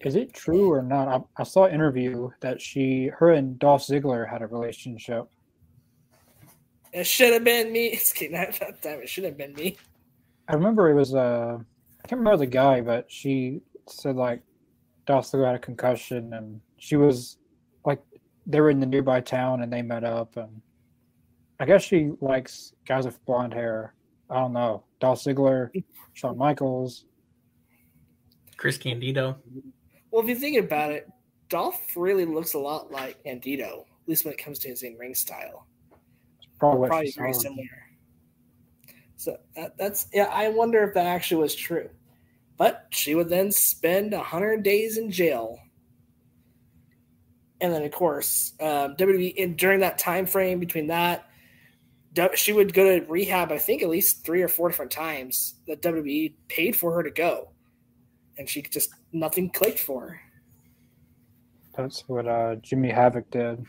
[0.00, 1.08] Is it true or not?
[1.08, 5.26] I, I saw an interview that she, her and Dolph Ziggler had a relationship.
[6.96, 7.88] It should have been me.
[7.92, 8.32] It's kidding.
[8.60, 9.76] That time it should have been me.
[10.48, 14.40] I remember it was uh, I can't remember the guy, but she said like
[15.06, 17.36] Dolph Ziggler had a concussion, and she was
[17.84, 18.02] like
[18.46, 20.62] they were in the nearby town and they met up, and
[21.60, 23.94] I guess she likes guys with blonde hair.
[24.30, 24.84] I don't know.
[24.98, 25.70] Dolph Ziggler,
[26.14, 27.04] Shawn Michaels.
[28.56, 29.36] Chris Candido.
[30.10, 31.06] Well, if you think about it,
[31.50, 34.96] Dolph really looks a lot like Candido, at least when it comes to his in
[34.96, 35.66] ring style.
[36.58, 37.40] Probably, what Probably she very saw.
[37.40, 37.68] similar.
[39.16, 40.30] So that, that's yeah.
[40.32, 41.88] I wonder if that actually was true.
[42.56, 45.58] But she would then spend hundred days in jail,
[47.60, 51.28] and then of course um, WWE in, during that time frame between that,
[52.34, 53.52] she would go to rehab.
[53.52, 57.10] I think at least three or four different times that WWE paid for her to
[57.10, 57.50] go,
[58.38, 60.20] and she just nothing clicked for her.
[61.76, 63.64] That's what uh, Jimmy Havoc did.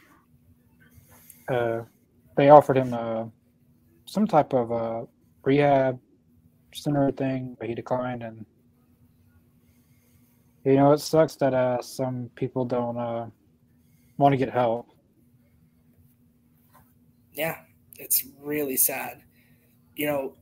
[1.50, 1.82] Uh,
[2.38, 3.26] they offered him uh,
[4.06, 5.06] some type of uh,
[5.44, 6.00] rehab
[6.74, 8.24] center thing, but he declined.
[8.24, 8.46] And
[10.64, 13.28] you know, it sucks that uh, some people don't uh,
[14.18, 14.88] want to get help.
[17.38, 17.60] yeah,
[17.98, 19.22] it's really sad.
[19.96, 20.34] You know,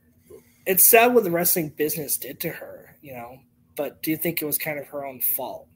[0.65, 3.39] it's sad what the wrestling business did to her, you know,
[3.75, 5.67] but do you think it was kind of her own fault?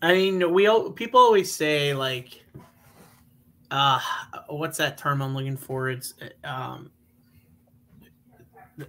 [0.00, 2.44] I mean, we all people always say like,
[3.72, 3.98] uh,
[4.48, 5.88] what's that term I'm looking for?
[5.88, 6.12] It's
[6.44, 6.90] um,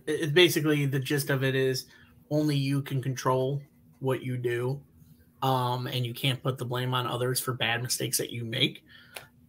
[0.06, 1.86] it's basically the gist of it is
[2.30, 3.62] only you can control
[4.00, 4.82] what you do,
[5.42, 8.84] um, and you can't put the blame on others for bad mistakes that you make.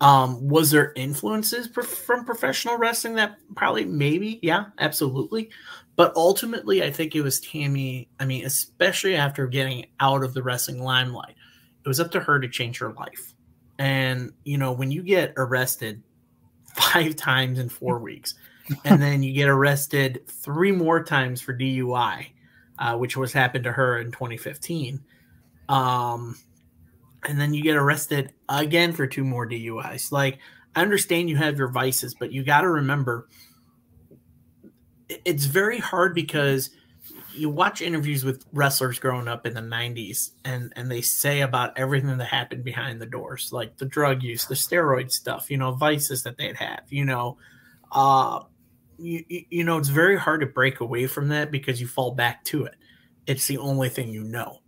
[0.00, 5.50] Um, was there influences from professional wrestling that probably maybe yeah absolutely
[5.94, 10.42] but ultimately i think it was tammy i mean especially after getting out of the
[10.42, 11.36] wrestling limelight
[11.84, 13.33] it was up to her to change her life
[13.78, 16.02] and you know when you get arrested
[16.74, 18.34] five times in four weeks
[18.84, 22.26] and then you get arrested three more times for dui
[22.78, 25.00] uh, which was happened to her in 2015
[25.68, 26.36] um,
[27.26, 30.38] and then you get arrested again for two more duis like
[30.74, 33.28] i understand you have your vices but you got to remember
[35.24, 36.70] it's very hard because
[37.34, 41.76] you watch interviews with wrestlers growing up in the 90s and and they say about
[41.78, 45.72] everything that happened behind the doors like the drug use the steroid stuff you know
[45.72, 47.36] vices that they'd have you know
[47.92, 48.40] uh
[48.98, 52.44] you, you know it's very hard to break away from that because you fall back
[52.44, 52.76] to it.
[53.26, 54.60] It's the only thing you know.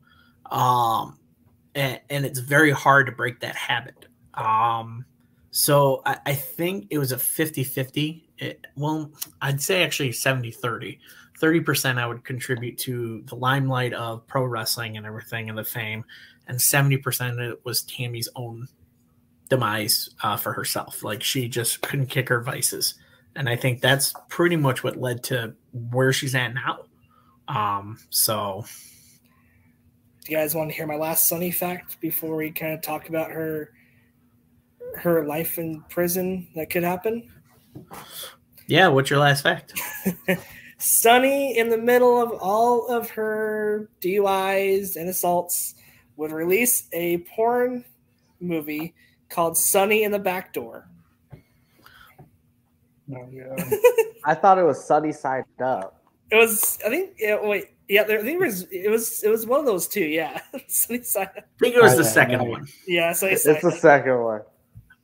[0.50, 1.18] Um
[1.74, 4.06] and, and it's very hard to break that habit.
[4.34, 5.04] Um
[5.50, 8.22] so I, I think it was a 50-50
[8.76, 9.10] well
[9.40, 10.98] i'd say actually 70-30 30%
[11.42, 16.04] I would contribute to the limelight of pro wrestling and everything and the fame,
[16.48, 18.68] and 70% of it was Tammy's own
[19.48, 21.02] demise uh, for herself.
[21.02, 22.94] Like she just couldn't kick her vices.
[23.34, 26.84] And I think that's pretty much what led to where she's at now.
[27.48, 28.64] Um, so
[30.24, 33.08] Do you guys want to hear my last Sunny fact before we kind of talk
[33.08, 33.72] about her
[34.96, 37.30] her life in prison that could happen?
[38.66, 39.78] yeah, what's your last fact?
[40.78, 45.74] Sunny, in the middle of all of her DUIs and assaults,
[46.16, 47.84] would release a porn
[48.40, 48.94] movie
[49.28, 50.88] called Sunny in the Back Door.
[53.14, 53.54] Oh, yeah.
[54.24, 56.02] I thought it was sunny side up.
[56.30, 59.28] It was, I think, yeah, wait, yeah, there, I think it was, it was, it
[59.28, 60.40] was one of those two, yeah.
[60.66, 62.48] Sunny side, I think it was the yeah, second yeah.
[62.48, 62.66] one.
[62.88, 63.60] yeah, Sunny It's side.
[63.62, 64.42] the second one.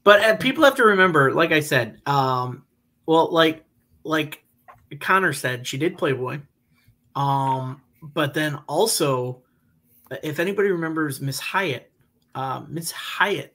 [0.05, 2.65] But uh, people have to remember, like I said, um,
[3.07, 3.65] well, like
[4.05, 4.42] like
[5.01, 6.41] Connor said, she did Playboy.
[7.15, 9.43] Um, but then also,
[10.23, 11.91] if anybody remembers Missy Hyatt,
[12.35, 13.55] uh, Missy Hyatt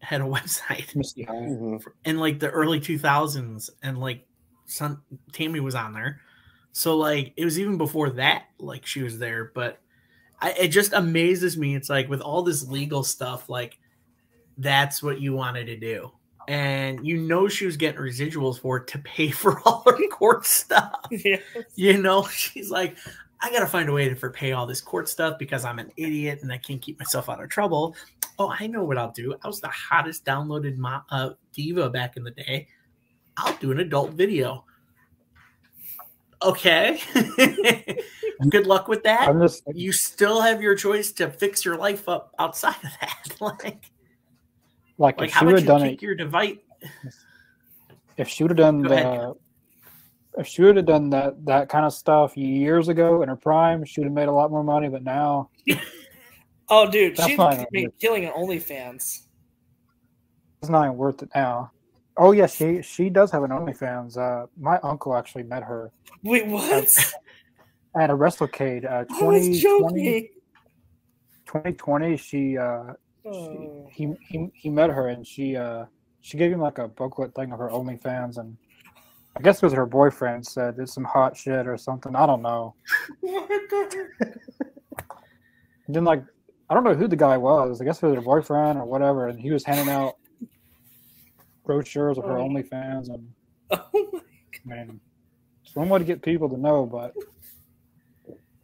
[0.00, 0.94] had a website.
[0.94, 1.82] Mhm.
[2.04, 4.26] in like the early 2000s, and like
[5.32, 6.20] Tammy was on there.
[6.72, 9.50] So like it was even before that, like she was there.
[9.54, 9.80] But
[10.40, 11.74] I, it just amazes me.
[11.74, 13.78] It's like with all this legal stuff, like
[14.58, 16.12] that's what you wanted to do.
[16.48, 20.46] And you know she was getting residuals for it to pay for all her court
[20.46, 20.92] stuff.
[21.10, 21.38] yeah.
[21.74, 22.96] You know, she's like,
[23.40, 25.92] I gotta find a way to for pay all this court stuff because I'm an
[25.96, 27.94] idiot and I can't keep myself out of trouble.
[28.38, 29.34] Oh, I know what I'll do.
[29.42, 32.68] I was the hottest downloaded mo- uh, diva back in the day.
[33.36, 34.64] I'll do an adult video.
[36.42, 37.00] Okay.
[38.48, 39.28] Good luck with that.
[39.28, 43.36] I'm just You still have your choice to fix your life up outside of that.
[43.40, 43.90] like,
[44.98, 46.56] like, like if she would would have done it, your device?
[48.16, 49.32] if she would have done Go the, ahead.
[50.38, 53.84] if she would have done that that kind of stuff years ago in her prime,
[53.84, 54.88] she would have made a lot more money.
[54.88, 55.50] But now,
[56.68, 57.64] Oh, dude, That's she's fine.
[57.70, 59.20] been killing on OnlyFans.
[60.62, 61.70] It's not even worth it now.
[62.16, 64.16] Oh yeah, she she does have an OnlyFans.
[64.16, 65.92] Uh, my uncle actually met her
[66.22, 66.88] Wait, what?
[67.96, 68.84] at a WrestleCade.
[68.84, 70.28] Uh, I was 2020, joking.
[71.46, 72.94] 2020, she uh,
[73.26, 73.88] Oh.
[73.92, 75.86] he, he he met her and she uh
[76.20, 78.56] she gave him like a booklet thing of her OnlyFans and
[79.36, 82.14] I guess it was her boyfriend said it's some hot shit or something.
[82.16, 82.74] I don't know.
[83.20, 84.08] What the-
[85.88, 86.22] then like
[86.68, 87.80] I don't know who the guy was.
[87.80, 90.16] I guess it was her boyfriend or whatever, and he was handing out
[91.64, 92.48] brochures of her Oh.
[92.48, 93.28] OnlyFans and
[93.72, 94.20] Oh
[94.64, 95.00] my I mean
[95.64, 97.12] it's one way to get people to know, but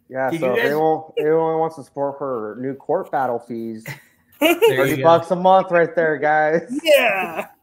[0.09, 3.39] Yeah, Did so you if guys- anyone, anyone wants to support her new court battle
[3.41, 4.12] fees, There you
[4.43, 5.03] thirty go.
[5.03, 6.63] bucks a month right there, guys.
[6.83, 7.47] yeah.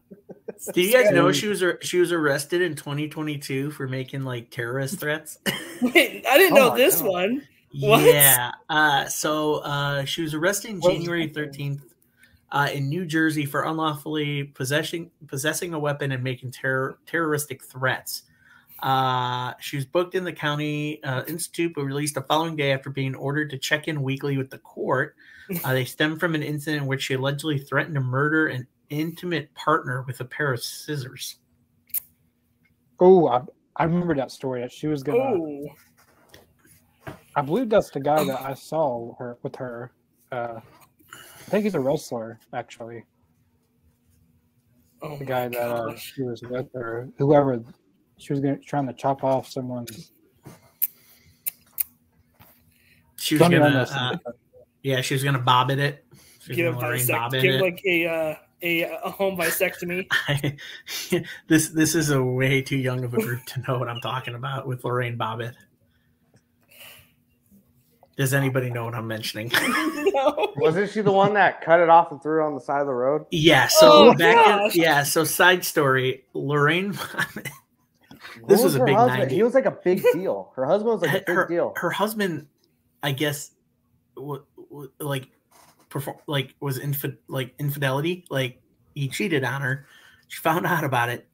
[0.74, 5.00] Do you guys know she was she was arrested in 2022 for making like terrorist
[5.00, 5.38] threats?
[5.82, 7.10] Wait, I didn't Oh know this God.
[7.10, 7.42] one.
[7.80, 8.04] What?
[8.04, 8.50] Yeah.
[8.68, 11.80] Uh, so uh, she was arrested What January 13th
[12.52, 18.24] uh, in New Jersey for unlawfully possessing possessing a weapon and making terror terroristic threats.
[18.82, 22.90] Uh, she was booked in the county uh, institute, but released the following day after
[22.90, 25.14] being ordered to check in weekly with the court.
[25.64, 29.52] Uh, they stem from an incident in which she allegedly threatened to murder an intimate
[29.54, 31.36] partner with a pair of scissors.
[33.00, 33.42] oh I,
[33.76, 35.66] I remember that story that she was gonna Oh.
[37.36, 39.92] I believe that's the guy that I saw her with her.
[40.32, 40.60] Uh,
[41.14, 43.04] I think he's a wrestler, actually.
[45.02, 47.62] Oh The guy that uh, she was with, or whoever
[48.18, 50.12] she was gonna, trying to chop off someone's.
[53.16, 54.32] She was Tony gonna, uh,
[54.82, 56.04] yeah, she was gonna bob at it.
[56.42, 57.60] She was Give, a Lorraine bisect- bob at give it.
[57.60, 60.06] like a, uh, a a home bisectomy.
[60.28, 60.56] I,
[61.48, 64.34] this this is a way too young of a group to know what I'm talking
[64.34, 65.54] about with Lorraine Bobbitt.
[68.16, 69.50] Does anybody know what I'm mentioning?
[70.12, 70.52] no.
[70.56, 72.86] Wasn't she the one that cut it off and threw it on the side of
[72.86, 73.24] the road?
[73.30, 73.66] yeah.
[73.68, 74.74] So Oh, back.
[74.74, 75.04] In, yeah.
[75.04, 76.24] So side story.
[76.34, 76.94] Lorraine.
[78.46, 79.18] This was a big husband?
[79.20, 79.34] 90.
[79.34, 80.52] He was like a big deal.
[80.54, 81.72] Her husband was like a big her, deal.
[81.76, 82.46] her husband,
[83.02, 83.50] I guess,
[84.14, 84.46] w- w-
[84.98, 85.28] like,
[85.88, 88.24] perform like was infi- like infidelity.
[88.30, 88.60] Like
[88.94, 89.86] he cheated on her.
[90.28, 91.26] She found out about it.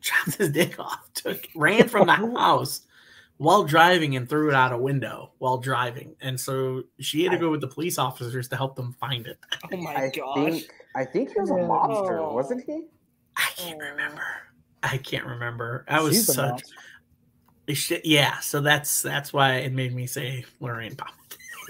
[0.00, 1.10] Chopped his dick off.
[1.14, 2.82] Took ran from the house
[3.38, 6.14] while driving and threw it out a window while driving.
[6.20, 9.38] And so she had to go with the police officers to help them find it.
[9.72, 10.34] Oh my I gosh.
[10.36, 12.32] think I think he was a monster Oh.
[12.34, 12.84] wasn't he?
[13.36, 13.86] I can't Oh.
[13.90, 14.22] remember.
[14.82, 15.84] I can't remember.
[15.88, 16.48] I was She's such.
[16.50, 16.74] monster.
[17.74, 21.12] Shit, yeah, so that's that's why it made me say Lorraine Pop.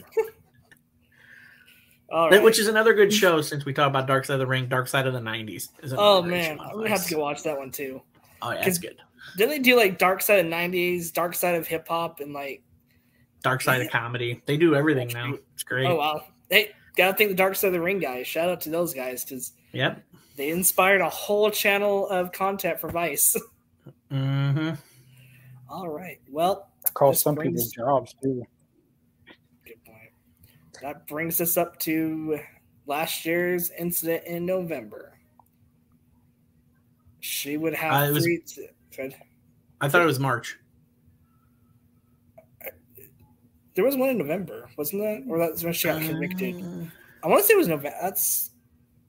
[2.11, 2.43] All right.
[2.43, 4.87] Which is another good show since we talk about Dark Side of the Ring, Dark
[4.89, 5.69] Side of the '90s.
[5.83, 8.01] Is oh man, I'm gonna have to go watch that one too.
[8.43, 8.97] Oh yeah, it's 'cause- good.
[9.37, 12.63] Didn't they do like Dark Side of '90s, Dark Side of Hip Hop, and like?
[13.43, 14.41] Dark Side of comedy.
[14.47, 15.35] They do everything now.
[15.55, 15.87] It's great.
[15.87, 16.25] Oh wow.
[16.49, 18.27] Hey, gotta thank the Dark Side of the Ring guys.
[18.27, 20.03] Shout out to those guys because Yep.
[20.37, 23.37] they inspired a whole channel of content for Vice.
[24.11, 24.71] hmm
[25.69, 26.21] All right.
[26.31, 28.45] Well, Call some brings- people's jobs too.
[30.87, 32.39] That brings us up to
[32.87, 35.19] last year's incident in November.
[37.19, 38.41] She would have Uh, was- three.
[39.81, 40.57] I thought it was March.
[43.75, 45.25] There was one in November, wasn't that?
[45.29, 46.63] Or that's when she got convicted.
[46.63, 46.85] Uh,
[47.25, 47.93] I want to say it was November.
[48.01, 48.53] That's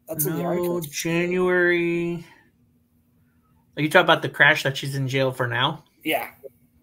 [0.07, 0.81] that's in the article.
[0.81, 2.25] January.
[3.75, 5.85] Are you talking about the crash that she's in jail for now?
[6.03, 6.31] Yeah.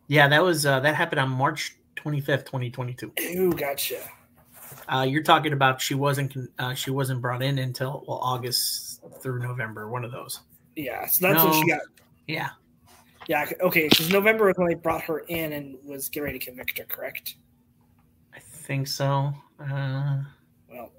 [0.06, 3.12] Yeah, that was uh, that happened on March 25th, 2022.
[3.36, 4.00] Ooh, gotcha.
[4.92, 9.40] Uh, you're talking about she wasn't uh, she wasn't brought in until well August through
[9.40, 10.40] November, one of those.
[10.76, 11.06] Yeah.
[11.06, 11.60] So that's when No.
[11.60, 11.80] she got.
[12.26, 12.50] Yeah,
[13.28, 13.46] Yeah.
[13.60, 13.88] Okay.
[13.88, 16.84] Because November was when they brought her in and was getting ready to convict her.
[16.84, 17.36] Correct.
[18.34, 19.32] I think so.
[19.60, 20.22] Uh,
[20.70, 20.90] Well.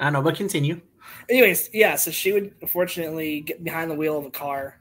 [0.00, 0.80] I don't know, but continue.
[1.28, 1.96] Anyways, yeah.
[1.96, 4.80] So she would unfortunately get behind the wheel of a car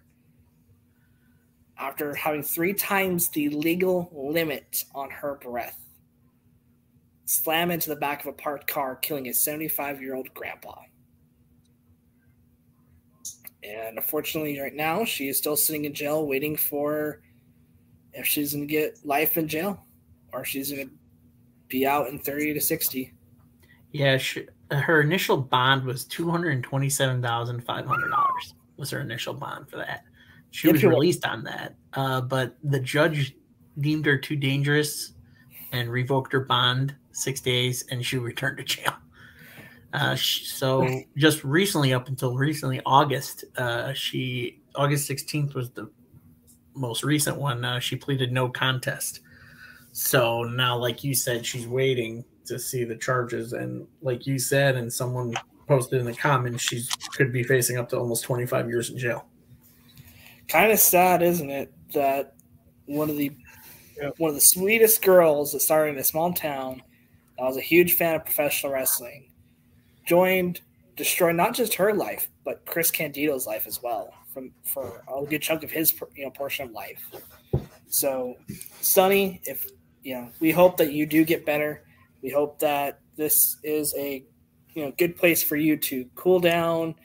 [1.78, 5.80] after having three times the legal limit on her breath.
[7.26, 10.76] Slam into the back of a parked car, killing a 75 year old grandpa.
[13.64, 17.22] And unfortunately, right now, she is still sitting in jail waiting for
[18.14, 19.86] if she's going to get life in jail
[20.34, 20.94] or she's going to
[21.70, 23.14] be out in 30 to 60.
[23.94, 28.56] Yeah, she, her initial bond was two hundred twenty-seven thousand five hundred dollars.
[28.76, 30.02] Was her initial bond for that?
[30.50, 33.36] She Yeah, was she was- released on that, uh, but the judge
[33.80, 35.12] deemed her too dangerous
[35.74, 38.94] and revoked her bond six days, and she returned to jail.
[39.92, 45.90] Uh, so just recently, up until recently, August, uh, she August sixteenth was the
[46.74, 47.64] most recent one.
[47.66, 49.20] Uh, she pleaded no contest.
[49.92, 53.54] So now, like you said, she's waiting to see the charges.
[53.54, 55.36] And like you said, and someone
[55.68, 56.84] posted in the comments, she
[57.16, 59.28] could be facing up to almost 25 years in jail.
[60.48, 62.36] Kind of sad, isn't it, that
[62.86, 63.32] one of the
[64.18, 66.82] one of the sweetest girls that started in a small town
[67.38, 69.30] that was a huge fan of professional wrestling
[70.06, 70.62] joined
[70.96, 75.41] destroyed not just her life but Chris Candido's life as well from for a good
[75.41, 77.02] chunk of his you know portion of life.
[77.88, 78.36] So,
[78.82, 79.70] Sunny, if
[80.02, 81.84] you know, we hope that you do get better.
[82.22, 84.26] We hope that this is a
[84.74, 86.96] you know good place for you to cool down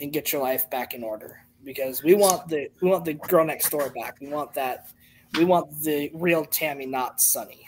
[0.00, 3.44] and get your life back in order because we want the we want the girl
[3.44, 4.18] next door back.
[4.20, 4.88] We want that.
[5.36, 7.66] We want the real Tammy, not Sunny.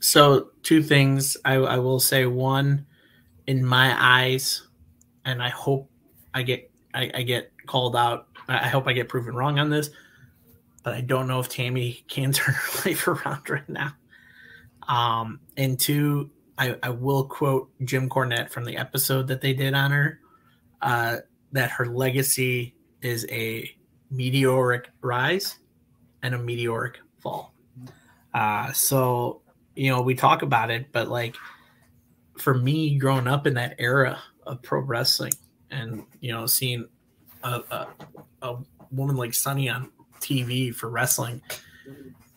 [0.00, 2.26] So, two things I, I will say.
[2.26, 2.86] One,
[3.46, 4.66] in my eyes,
[5.24, 5.90] and I hope
[6.34, 8.28] I get I, I get called out.
[8.48, 9.90] I hope I get proven wrong on this,
[10.82, 13.92] but I don't know if Tammy can turn her life around right now.
[14.88, 19.74] Um, and two, I, I will quote Jim Cornette from the episode that they did
[19.74, 20.20] on her
[20.82, 21.16] uh,
[21.52, 23.70] that her legacy is a
[24.10, 25.58] meteoric rise
[26.22, 27.54] and a meteoric fall.
[28.34, 29.40] Uh, so,
[29.74, 31.36] you know, we talk about it, but like
[32.38, 35.32] for me, growing up in that era of pro wrestling
[35.70, 36.86] and, you know, seeing
[37.42, 37.86] a, a,
[38.42, 38.56] a
[38.90, 39.90] woman like Sunny on
[40.20, 41.40] TV for wrestling,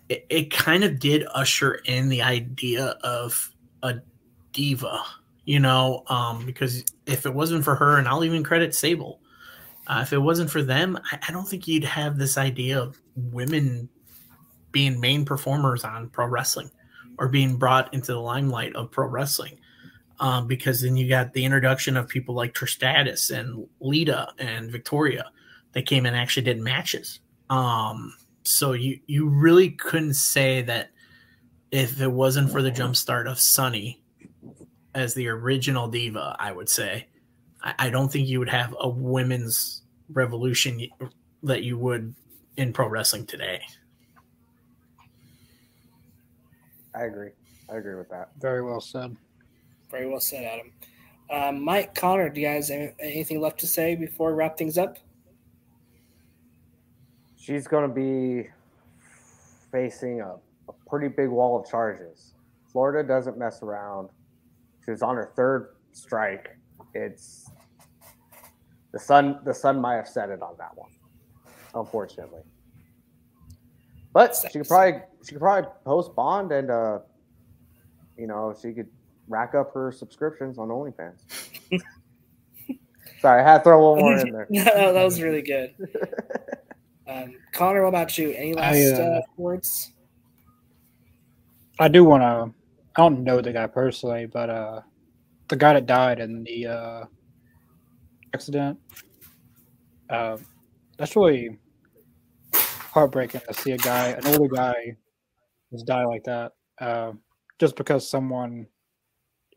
[0.07, 3.53] it, it kind of did usher in the idea of
[3.83, 3.95] a
[4.51, 5.03] diva,
[5.45, 9.19] you know, um, because if it wasn't for her, and I'll even credit Sable,
[9.89, 13.01] uh, if it wasn't for them, I, I, don't think you'd have this idea of
[13.15, 13.89] women
[14.71, 16.69] being main performers on pro wrestling
[17.17, 19.59] or being brought into the limelight of pro wrestling.
[20.19, 25.31] Um, because then you got the introduction of people like Trish and Lita and Victoria.
[25.71, 27.21] They came and actually did matches.
[27.49, 28.13] Um,
[28.43, 30.91] so you you really couldn't say that
[31.71, 34.01] if it wasn't for the jumpstart of Sunny
[34.93, 37.07] as the original diva, I would say
[37.63, 40.81] I, I don't think you would have a women's revolution
[41.43, 42.13] that you would
[42.57, 43.61] in pro wrestling today.
[46.93, 47.29] I agree.
[47.71, 48.29] I agree with that.
[48.39, 49.15] Very well said.
[49.91, 50.71] Very well said, Adam.
[51.31, 54.77] Um, Mike, Connor, do you guys have anything left to say before we wrap things
[54.77, 54.97] up?
[57.37, 58.49] She's going to be
[59.71, 60.35] facing a,
[60.67, 62.33] a pretty big wall of charges.
[62.71, 64.09] Florida doesn't mess around.
[64.83, 66.57] She was on her third strike.
[66.93, 67.49] It's
[68.91, 69.39] the sun.
[69.43, 70.89] The sun might have set it on that one,
[71.75, 72.41] unfortunately.
[74.13, 76.99] But she could probably she could probably post bond and uh,
[78.17, 78.87] you know she could
[79.27, 81.21] rack up her subscriptions on OnlyFans.
[83.21, 84.47] Sorry, I had to throw one more in there.
[84.49, 85.73] no, that was really good.
[87.09, 88.29] Um, Connor, what about you?
[88.33, 89.93] Any last I, uh, uh, words?
[91.79, 92.53] I do want to.
[92.95, 94.81] I don't know the guy personally, but uh,
[95.49, 97.05] the guy that died in the uh,
[98.33, 98.79] accident.
[100.09, 100.37] Uh,
[100.97, 101.57] that's really
[102.53, 104.95] heartbreaking to see a guy, an older guy,
[105.71, 107.11] just die like that, uh,
[107.59, 108.65] just because someone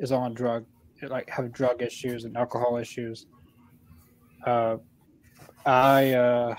[0.01, 0.65] is on drug,
[1.09, 3.27] like have drug issues and alcohol issues.
[4.47, 4.77] Uh,
[5.65, 6.55] I uh,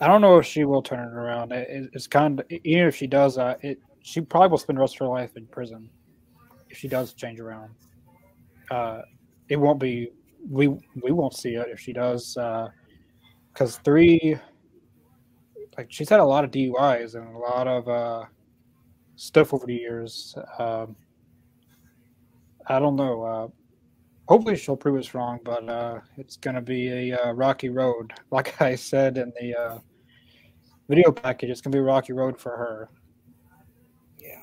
[0.00, 1.52] I don't know if she will turn it around.
[1.52, 4.80] It, it's kind of even if she does, uh, it she probably will spend the
[4.80, 5.90] rest of her life in prison
[6.68, 7.74] if she does change around.
[8.70, 9.02] Uh,
[9.48, 10.10] it won't be
[10.48, 14.38] we we won't see it if she does because uh, three
[15.76, 18.24] like she's had a lot of DUIs and a lot of uh,
[19.16, 20.34] stuff over the years.
[20.58, 20.96] Um,
[22.66, 23.22] I don't know.
[23.22, 23.48] Uh,
[24.28, 28.12] hopefully she'll prove us wrong, but uh, it's going to be a uh, rocky road.
[28.30, 29.78] Like I said in the uh,
[30.88, 32.90] video package, it's going to be a rocky road for her.
[34.18, 34.42] Yeah.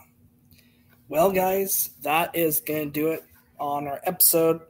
[1.08, 3.24] Well, guys, that is going to do it
[3.60, 4.62] on our episode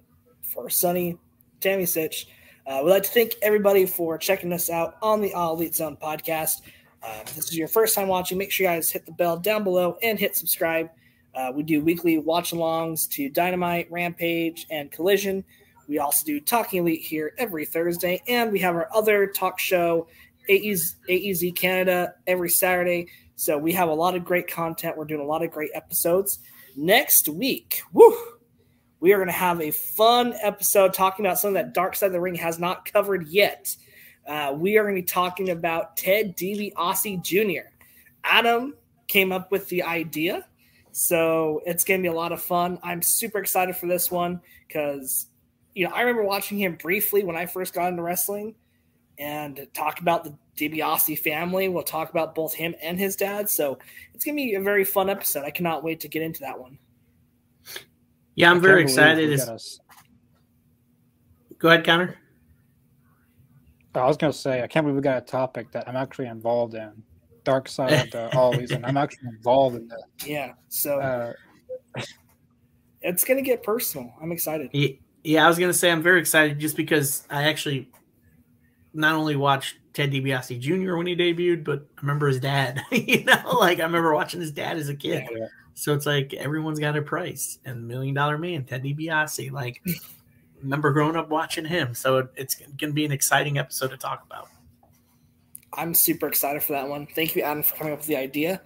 [0.41, 1.17] for Sunny
[1.59, 2.25] Tammy Sytch.
[2.65, 5.97] Uh, we'd like to thank everybody for checking us out on the All Elite Zone
[6.01, 6.61] podcast.
[7.01, 9.37] Uh, if this is your first time watching, make sure you guys hit the bell
[9.37, 10.89] down below and hit subscribe.
[11.33, 15.43] Uh, we do weekly watch alongs to Dynamite, Rampage, and Collision.
[15.87, 20.07] We also do Talking Elite here every Thursday, and we have our other talk show,
[20.49, 23.07] AEZ, AEZ Canada, every Saturday.
[23.35, 24.97] So we have a lot of great content.
[24.97, 26.39] We're doing a lot of great episodes.
[26.75, 28.17] Next week, woo,
[28.99, 32.13] we are going to have a fun episode talking about something that Dark Side of
[32.13, 33.75] the Ring has not covered yet.
[34.27, 37.69] Uh, we are going to be talking about Ted DiBiase Jr.
[38.23, 38.75] Adam
[39.07, 40.45] came up with the idea,
[40.91, 42.79] so it's going to be a lot of fun.
[42.83, 45.27] I'm super excited for this one because,
[45.75, 48.55] you know, I remember watching him briefly when I first got into wrestling
[49.19, 51.69] and talk about the DiBiase family.
[51.69, 53.49] We'll talk about both him and his dad.
[53.49, 53.77] So
[54.13, 55.45] it's gonna be a very fun episode.
[55.45, 56.77] I cannot wait to get into that one.
[58.37, 59.27] Yeah, I'm very excited.
[59.27, 59.79] we It's- got us-
[61.57, 62.15] Go ahead, Connor.
[63.95, 66.75] I was gonna say I can't believe we got a topic that I'm actually involved
[66.75, 67.03] in.
[67.43, 70.03] Dark side of the Ollies, and I'm actually involved in the.
[70.23, 70.53] Yeah.
[70.69, 71.33] So Uh,
[73.01, 74.13] it's gonna get personal.
[74.21, 74.69] I'm excited.
[74.71, 77.89] Ye- Yeah, I was gonna say I'm very excited just because I actually
[78.93, 80.95] not only watched Ted DiBiase Jr.
[80.95, 82.81] when he debuted, but I remember his dad.
[82.91, 85.23] you know, like I remember watching his dad as a kid.
[85.31, 85.47] Yeah.
[85.77, 89.83] So it's like everyone's got a price, and Million Dollar Man, Ted DiBiase, like
[90.63, 91.93] remember growing up watching him.
[91.93, 94.49] So it's gonna be an exciting episode to talk about.
[95.71, 97.05] I'm super excited for that one.
[97.05, 98.59] Thank you, Adam, for coming up with the idea.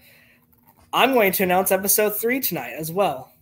[0.94, 3.34] I'm going to announce episode three tonight as well.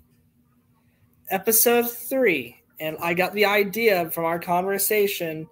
[1.29, 5.47] Episode three, and I got the idea from our conversation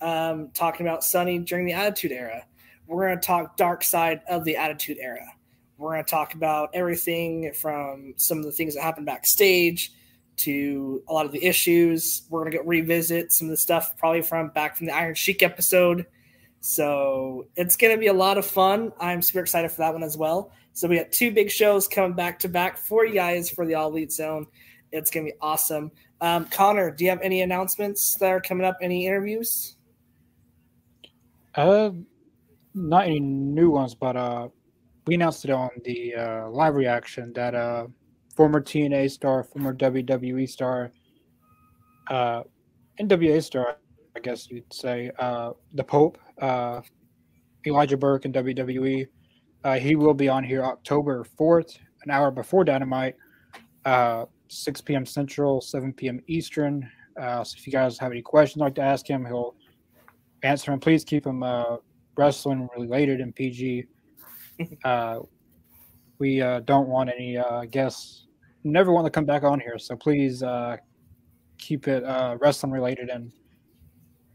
[0.00, 2.46] um, talking about Sunny during the Attitude Era.
[2.86, 5.26] We're going to talk dark side of the Attitude Era.
[5.78, 9.92] We're going to talk about everything from some of the things that happened backstage
[10.38, 12.22] to a lot of the issues.
[12.28, 15.42] We're going to revisit some of the stuff probably from back from the Iron Sheik
[15.42, 16.06] episode.
[16.60, 18.92] So it's going to be a lot of fun.
[19.00, 20.50] I'm super excited for that one as well.
[20.72, 23.74] So we got two big shows coming back to back for you guys for the
[23.74, 24.46] All Elite Zone.
[24.90, 25.92] It's going to be awesome.
[26.20, 28.78] Um, Connor, do you have any announcements that are coming up?
[28.82, 29.76] Any interviews?
[31.58, 31.90] uh,
[32.74, 34.48] not any new ones, but uh,
[35.08, 37.86] we announced it on the uh, live reaction that uh,
[38.36, 40.92] former TNA star, former WWE star,
[42.10, 42.42] uh,
[43.00, 43.78] NWA star,
[44.14, 46.82] I guess you'd say, uh, the Pope, uh,
[47.66, 49.08] Elijah Burke in WWE.
[49.64, 53.16] Uh, he will be on here October 4th, an hour before Dynamite,
[53.86, 55.06] uh, 6 p.m.
[55.06, 56.20] Central, 7 p.m.
[56.26, 56.86] Eastern.
[57.18, 59.54] Uh, so if you guys have any questions like to ask him, he'll
[60.42, 60.80] answer them.
[60.80, 61.76] Please keep him uh,
[62.18, 63.86] wrestling related and PG.
[64.84, 65.20] Uh,
[66.18, 68.26] we uh, don't want any uh, guests,
[68.64, 69.78] never want to come back on here.
[69.78, 70.76] So please uh,
[71.58, 73.32] keep it uh, wrestling related and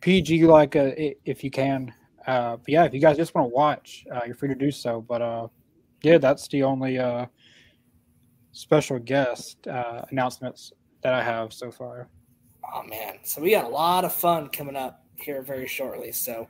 [0.01, 1.93] PG like uh, if you can.
[2.28, 4.71] Uh, but yeah, if you guys just want to watch, uh, you're free to do
[4.71, 5.01] so.
[5.01, 5.47] But uh,
[6.03, 7.26] yeah, that's the only uh,
[8.51, 12.09] special guest uh, announcements that I have so far.
[12.74, 16.11] Oh man, so we got a lot of fun coming up here very shortly.
[16.11, 16.47] So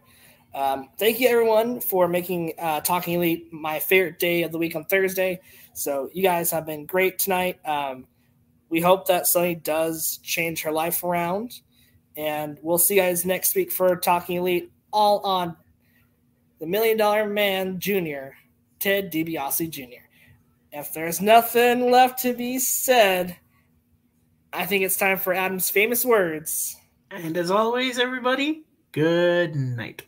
[0.55, 4.75] um, thank you everyone for making uh, Talking Elite my favorite day of the week
[4.75, 5.39] on Thursday.
[5.73, 7.59] So you guys have been great tonight.
[7.65, 8.05] Um,
[8.69, 11.59] we hope that Sunny does change her life around,
[12.15, 15.55] and we'll see you guys next week for Talking Elite, all on
[16.59, 18.35] the Million Dollar Man Jr.,
[18.79, 20.03] Ted DiBiase Jr.
[20.71, 23.37] If there's nothing left to be said,
[24.51, 26.75] I think it's time for Adam's famous words.
[27.11, 30.03] And as always, everybody, good night.